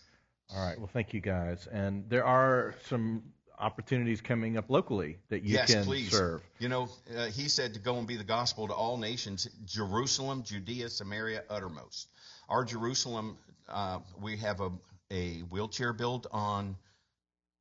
All 0.56 0.66
right. 0.66 0.78
Well, 0.78 0.90
thank 0.92 1.14
you 1.14 1.22
guys. 1.22 1.68
And 1.68 2.10
there 2.10 2.26
are 2.26 2.76
some 2.88 3.24
opportunities 3.60 4.22
coming 4.22 4.58
up 4.58 4.70
locally 4.70 5.18
that 5.30 5.44
you 5.44 5.54
yes, 5.54 5.74
can 5.74 5.84
please. 5.84 6.12
serve. 6.12 6.42
You 6.60 6.70
know, 6.70 6.90
uh, 7.16 7.26
he 7.28 7.50
said 7.50 7.74
to 7.74 7.80
go 7.80 7.98
and 7.98 8.08
be 8.08 8.16
the 8.16 8.24
gospel 8.24 8.68
to 8.68 8.74
all 8.74 8.98
nations, 8.98 9.50
Jerusalem, 9.66 10.44
Judea, 10.44 10.90
Samaria, 10.90 11.44
uttermost. 11.50 12.08
Our 12.48 12.64
Jerusalem, 12.64 13.38
uh, 13.68 14.00
we 14.22 14.38
have 14.38 14.62
a, 14.62 14.72
a 15.12 15.40
wheelchair 15.50 15.94
build 15.94 16.28
on 16.32 16.76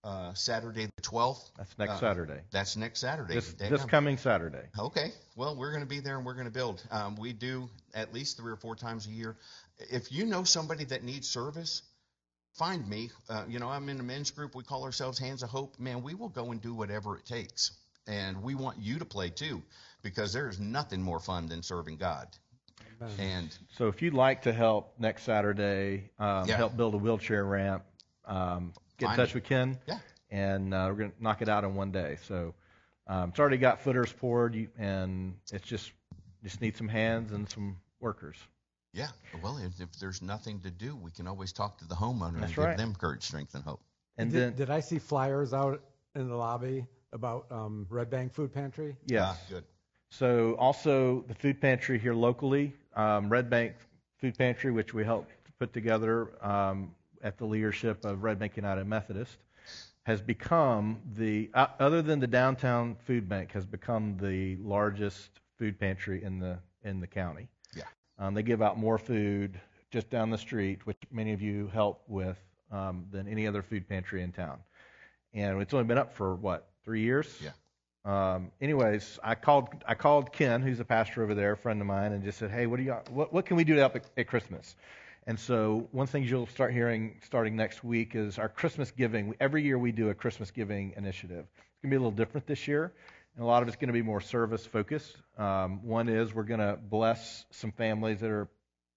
uh, 0.04 0.32
Saturday 0.34 0.87
the 0.87 1.02
12th. 1.02 1.50
That's 1.56 1.78
next 1.78 1.92
Uh, 1.92 2.00
Saturday. 2.00 2.40
That's 2.50 2.76
next 2.76 3.00
Saturday. 3.00 3.34
This, 3.34 3.52
this 3.54 3.84
coming 3.84 4.16
Saturday. 4.16 4.66
Okay. 4.78 5.12
Well, 5.37 5.56
we're 5.56 5.70
going 5.70 5.82
to 5.82 5.88
be 5.88 6.00
there 6.00 6.16
and 6.16 6.24
we're 6.24 6.34
going 6.34 6.46
to 6.46 6.52
build. 6.52 6.82
Um, 6.90 7.16
we 7.16 7.32
do 7.32 7.68
at 7.94 8.14
least 8.14 8.37
three 8.37 8.52
or 8.52 8.56
four 8.56 8.76
times 8.76 9.06
a 9.06 9.11
year. 9.11 9.37
If 9.90 10.12
you 10.12 10.26
know 10.26 10.44
somebody 10.44 10.84
that 10.87 11.02
needs 11.02 11.28
service, 11.28 11.82
find 12.59 12.87
me. 12.88 13.11
Uh, 13.29 13.44
you 13.49 13.59
know, 13.59 13.68
I'm 13.68 13.88
in 13.88 14.01
a 14.01 14.03
men's 14.03 14.31
group. 14.31 14.55
We 14.55 14.64
call 14.64 14.85
ourselves 14.85 15.18
Hands 15.18 15.42
of 15.42 15.49
Hope. 15.49 15.79
Man, 15.79 16.03
we 16.03 16.14
will 16.14 16.29
go 16.29 16.51
and 16.51 16.61
do 16.61 16.75
whatever 16.75 17.16
it 17.16 17.25
takes. 17.25 17.71
And 18.07 18.42
we 18.42 18.55
want 18.55 18.79
you 18.79 18.99
to 18.99 19.05
play 19.05 19.31
too, 19.31 19.62
because 20.03 20.33
there's 20.33 20.59
nothing 20.59 21.03
more 21.03 21.21
fun 21.21 21.47
than 21.47 21.62
serving 21.62 21.97
God. 21.99 22.29
And 23.18 23.57
So 23.77 23.87
if 23.87 24.03
you'd 24.03 24.14
like 24.14 24.42
to 24.42 24.53
help 24.53 24.94
next 24.99 25.23
Saturday, 25.23 26.11
um, 26.18 26.49
Yeah. 26.49 26.57
help 26.57 26.77
build 26.77 26.94
a 26.94 26.99
wheelchair 26.99 27.44
ramp, 27.44 27.85
um, 28.25 28.73
get 28.97 29.11
in 29.11 29.16
touch 29.16 29.35
me. 29.35 29.40
with 29.40 29.44
Ken. 29.44 29.79
Yeah. 29.87 29.99
And 30.31 30.75
uh, 30.75 30.87
we're 30.90 30.97
going 30.97 31.12
to 31.12 31.23
knock 31.23 31.42
it 31.42 31.49
out 31.49 31.64
in 31.64 31.75
one 31.77 31.92
day. 31.92 32.16
So 32.27 32.55
um, 33.07 33.31
it's 33.31 33.38
already 33.38 33.59
got 33.59 33.81
footers 33.83 34.12
poured, 34.12 34.68
and 34.79 35.37
it's 35.53 35.66
just 35.66 35.92
just 36.44 36.61
need 36.61 36.77
some 36.77 36.88
hands 36.88 37.33
and 37.33 37.49
some 37.49 37.79
workers. 38.01 38.37
Yeah, 38.92 39.09
well, 39.42 39.59
if, 39.59 39.81
if 39.81 39.92
there's 39.98 40.22
nothing 40.22 40.61
to 40.61 40.70
do, 40.70 40.96
we 40.96 41.11
can 41.11 41.27
always 41.27 41.53
talk 41.53 41.79
to 41.79 41.87
the 41.87 41.94
homeowner 41.94 42.40
That's 42.40 42.57
and 42.57 42.57
right. 42.57 42.70
give 42.70 42.79
them 42.79 42.94
courage, 42.94 43.22
strength, 43.22 43.55
and 43.55 43.64
hope. 43.64 43.81
And 44.16 44.33
did, 44.33 44.40
then 44.40 44.57
did 44.57 44.70
I 44.70 44.81
see 44.81 44.98
flyers 44.98 45.53
out 45.53 45.81
in 46.14 46.29
the 46.29 46.35
lobby 46.37 46.87
about 47.12 47.46
um, 47.51 47.87
Red 47.88 48.11
Bank 48.11 48.33
Food 48.33 48.53
Pantry? 48.53 48.96
Yeah, 49.07 49.27
Ah, 49.31 49.37
good. 49.48 49.64
So 50.11 50.55
also 50.55 51.24
the 51.29 51.35
food 51.35 51.61
pantry 51.61 51.98
here 51.98 52.14
locally, 52.14 52.72
um, 52.96 53.29
Red 53.29 53.51
Bank 53.51 53.74
Food 54.18 54.37
Pantry, 54.38 54.70
which 54.70 54.94
we 54.94 55.05
helped 55.05 55.31
put 55.59 55.72
together 55.72 56.31
um, 56.44 56.94
at 57.22 57.37
the 57.37 57.44
leadership 57.44 58.05
of 58.05 58.22
Red 58.22 58.38
Bank 58.38 58.57
United 58.57 58.87
Methodist, 58.87 59.37
has 60.05 60.22
become 60.22 60.98
the, 61.16 61.51
uh, 61.53 61.66
other 61.79 62.01
than 62.01 62.20
the 62.20 62.27
downtown 62.27 62.96
food 63.07 63.29
bank, 63.29 63.53
has 63.53 63.66
become 63.66 64.16
the 64.20 64.57
largest 64.57 65.29
food 65.59 65.79
pantry 65.79 66.22
in 66.22 66.38
the 66.38 66.59
in 66.85 67.01
the 67.01 67.07
county. 67.07 67.48
Um, 68.18 68.35
they 68.35 68.42
give 68.42 68.62
out 68.62 68.78
more 68.78 68.98
food 68.98 69.61
just 69.90 70.11
down 70.11 70.31
the 70.31 70.38
street, 70.38 70.87
which 70.87 70.98
many 71.11 71.33
of 71.33 71.40
you 71.40 71.70
help 71.72 72.02
with, 72.09 72.38
um, 72.70 73.07
than 73.11 73.28
any 73.28 73.46
other 73.46 73.62
food 73.62 73.88
pantry 73.88 74.22
in 74.22 74.33
town. 74.33 74.59
And 75.35 75.61
it's 75.62 75.72
only 75.72 75.87
been 75.87 75.98
up 75.98 76.14
for 76.14 76.35
what 76.35 76.68
three 76.85 77.02
years. 77.02 77.40
Yeah. 77.42 77.50
Um, 78.04 78.50
anyways, 78.61 79.18
I 79.22 79.35
called 79.35 79.68
I 79.87 79.94
called 79.94 80.33
Ken, 80.33 80.62
who's 80.62 80.81
a 80.81 80.85
pastor 80.85 81.22
over 81.22 81.35
there, 81.35 81.52
a 81.52 81.57
friend 81.57 81.81
of 81.81 81.87
mine, 81.87 82.12
and 82.12 82.24
just 82.24 82.38
said, 82.38 82.50
hey, 82.50 82.66
what 82.66 82.78
do 82.78 82.83
you 82.83 82.92
what 83.11 83.33
what 83.33 83.44
can 83.44 83.57
we 83.57 83.64
do 83.64 83.74
to 83.74 83.81
help 83.81 83.96
at, 83.96 84.04
at 84.16 84.26
Christmas? 84.26 84.76
And 85.26 85.38
so 85.38 85.87
one 85.92 86.07
thing 86.07 86.24
you'll 86.24 86.46
start 86.46 86.72
hearing 86.72 87.16
starting 87.22 87.54
next 87.54 87.85
week 87.85 88.14
is 88.14 88.38
our 88.38 88.48
Christmas 88.48 88.90
giving. 88.90 89.35
Every 89.40 89.62
year 89.62 89.78
we 89.78 89.92
do 89.92 90.09
a 90.09 90.14
Christmas 90.14 90.50
giving 90.50 90.94
initiative. 90.96 91.44
It's 91.54 91.83
going 91.83 91.90
to 91.90 91.94
be 91.94 91.96
a 91.96 91.98
little 91.98 92.11
different 92.11 92.46
this 92.46 92.66
year, 92.66 92.94
and 93.38 93.44
a 93.44 93.46
lot 93.46 93.62
of 93.62 93.68
it's 93.68 93.77
going 93.77 93.87
to 93.87 93.92
be 93.92 94.03
more 94.03 94.20
service 94.20 94.66
focused. 94.66 95.16
Um, 95.38 95.87
one 95.87 96.09
is 96.09 96.35
we're 96.35 96.42
going 96.42 96.59
to 96.59 96.77
bless 96.77 97.44
some 97.53 97.70
families 97.70 98.18
that 98.18 98.31
are 98.31 98.48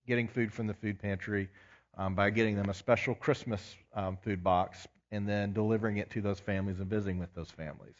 getting 0.07 0.27
food 0.27 0.51
from 0.51 0.65
the 0.65 0.73
food 0.73 0.99
pantry 0.99 1.47
um, 1.95 2.15
by 2.15 2.31
getting 2.31 2.55
them 2.55 2.67
a 2.67 2.73
special 2.73 3.13
Christmas 3.13 3.75
um, 3.93 4.17
food 4.23 4.43
box 4.43 4.87
and 5.11 5.29
then 5.29 5.53
delivering 5.53 5.97
it 5.97 6.09
to 6.09 6.21
those 6.21 6.39
families 6.39 6.79
and 6.79 6.89
visiting 6.89 7.19
with 7.19 7.31
those 7.35 7.51
families. 7.51 7.93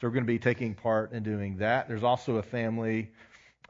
So 0.00 0.08
we're 0.08 0.14
going 0.14 0.24
to 0.24 0.32
be 0.32 0.40
taking 0.40 0.74
part 0.74 1.12
in 1.12 1.22
doing 1.22 1.58
that. 1.58 1.86
There's 1.86 2.02
also 2.02 2.38
a 2.38 2.42
family 2.42 3.12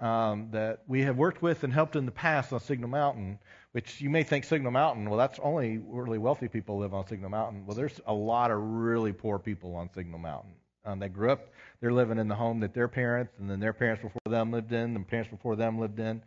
um, 0.01 0.49
that 0.53 0.81
we 0.89 1.03
have 1.03 1.19
worked 1.19 1.43
with 1.43 1.63
and 1.63 1.75
helped 1.75 1.95
in 1.95 2.07
the 2.07 2.11
past 2.11 2.55
on 2.55 2.61
Signal 2.61 2.89
Mountain, 2.89 3.39
which 3.73 4.01
you 4.01 4.09
may 4.09 4.23
think 4.23 4.45
Signal 4.45 4.73
Mountain, 4.73 5.11
well, 5.11 5.19
that's 5.19 5.39
only 5.41 5.77
really 5.77 6.17
wealthy 6.17 6.49
people 6.49 6.79
live 6.79 6.95
on 6.95 7.07
Signal 7.07 7.29
Mountain. 7.29 7.67
Well, 7.67 7.77
there's 7.77 8.01
a 8.07 8.15
lot 8.15 8.51
of 8.51 8.59
really 8.63 9.13
poor 9.13 9.39
people 9.39 9.77
on 9.77 9.93
Signal 9.93 10.21
Mountain. 10.21 10.53
Um, 10.85 10.99
they 10.99 11.09
grew 11.09 11.31
up, 11.31 11.49
they're 11.81 11.93
living 11.93 12.19
in 12.19 12.29
the 12.29 12.35
home 12.35 12.61
that 12.61 12.75
their 12.75 12.89
parents 12.89 13.33
and 13.39 13.51
then 13.51 13.61
their 13.61 13.73
parents 13.73 14.03
before 14.03 14.21
them 14.31 14.53
lived 14.53 14.73
in, 14.73 14.95
and 14.97 15.07
parents 15.09 15.31
before 15.31 15.57
them 15.57 15.79
lived 15.79 15.99
in. 15.99 16.23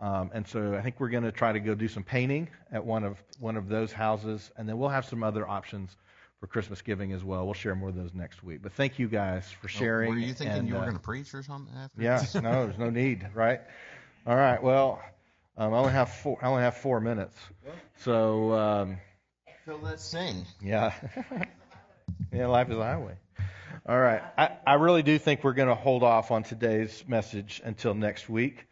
Um, 0.00 0.30
and 0.34 0.46
so 0.46 0.74
I 0.74 0.82
think 0.82 0.98
we're 0.98 1.08
going 1.08 1.24
to 1.24 1.32
try 1.32 1.52
to 1.52 1.60
go 1.60 1.74
do 1.74 1.88
some 1.88 2.02
painting 2.02 2.48
at 2.72 2.84
one 2.84 3.04
of 3.04 3.22
one 3.38 3.56
of 3.56 3.68
those 3.68 3.92
houses, 3.92 4.50
and 4.56 4.68
then 4.68 4.78
we'll 4.78 4.88
have 4.88 5.04
some 5.04 5.22
other 5.22 5.48
options 5.48 5.96
for 6.40 6.46
Christmas 6.48 6.82
giving 6.82 7.12
as 7.12 7.24
well. 7.24 7.44
We'll 7.44 7.54
share 7.54 7.74
more 7.74 7.88
of 7.88 7.94
those 7.94 8.12
next 8.12 8.42
week. 8.42 8.60
But 8.62 8.72
thank 8.72 8.98
you 8.98 9.08
guys 9.08 9.50
for 9.62 9.68
sharing. 9.68 10.10
Were 10.10 10.18
you 10.18 10.34
thinking 10.34 10.58
and, 10.58 10.68
you 10.68 10.74
were 10.74 10.80
uh, 10.80 10.84
going 10.84 10.96
to 10.96 11.02
preach 11.02 11.32
or 11.32 11.42
something 11.42 11.74
after? 11.74 12.02
Yeah, 12.02 12.22
no, 12.34 12.66
there's 12.66 12.78
no 12.78 12.90
need, 12.90 13.26
right? 13.34 13.60
All 14.26 14.36
right, 14.36 14.62
well, 14.62 15.00
um, 15.56 15.72
I 15.72 15.78
only 15.78 15.92
have 15.92 16.10
four. 16.10 16.38
I 16.42 16.48
only 16.48 16.62
have 16.62 16.76
four 16.76 17.00
minutes, 17.00 17.36
so 17.98 18.52
um, 18.52 18.98
So 19.64 19.78
let's 19.80 20.04
sing. 20.04 20.44
yeah, 20.62 20.92
yeah, 22.32 22.46
life 22.46 22.68
is 22.68 22.76
a 22.76 22.82
highway. 22.82 23.14
All 23.86 24.00
right, 24.00 24.22
I, 24.38 24.56
I 24.66 24.74
really 24.74 25.02
do 25.02 25.18
think 25.18 25.44
we're 25.44 25.52
going 25.52 25.68
to 25.68 25.74
hold 25.74 26.02
off 26.02 26.30
on 26.30 26.42
today's 26.42 27.04
message 27.06 27.60
until 27.62 27.92
next 27.92 28.30
week. 28.30 28.66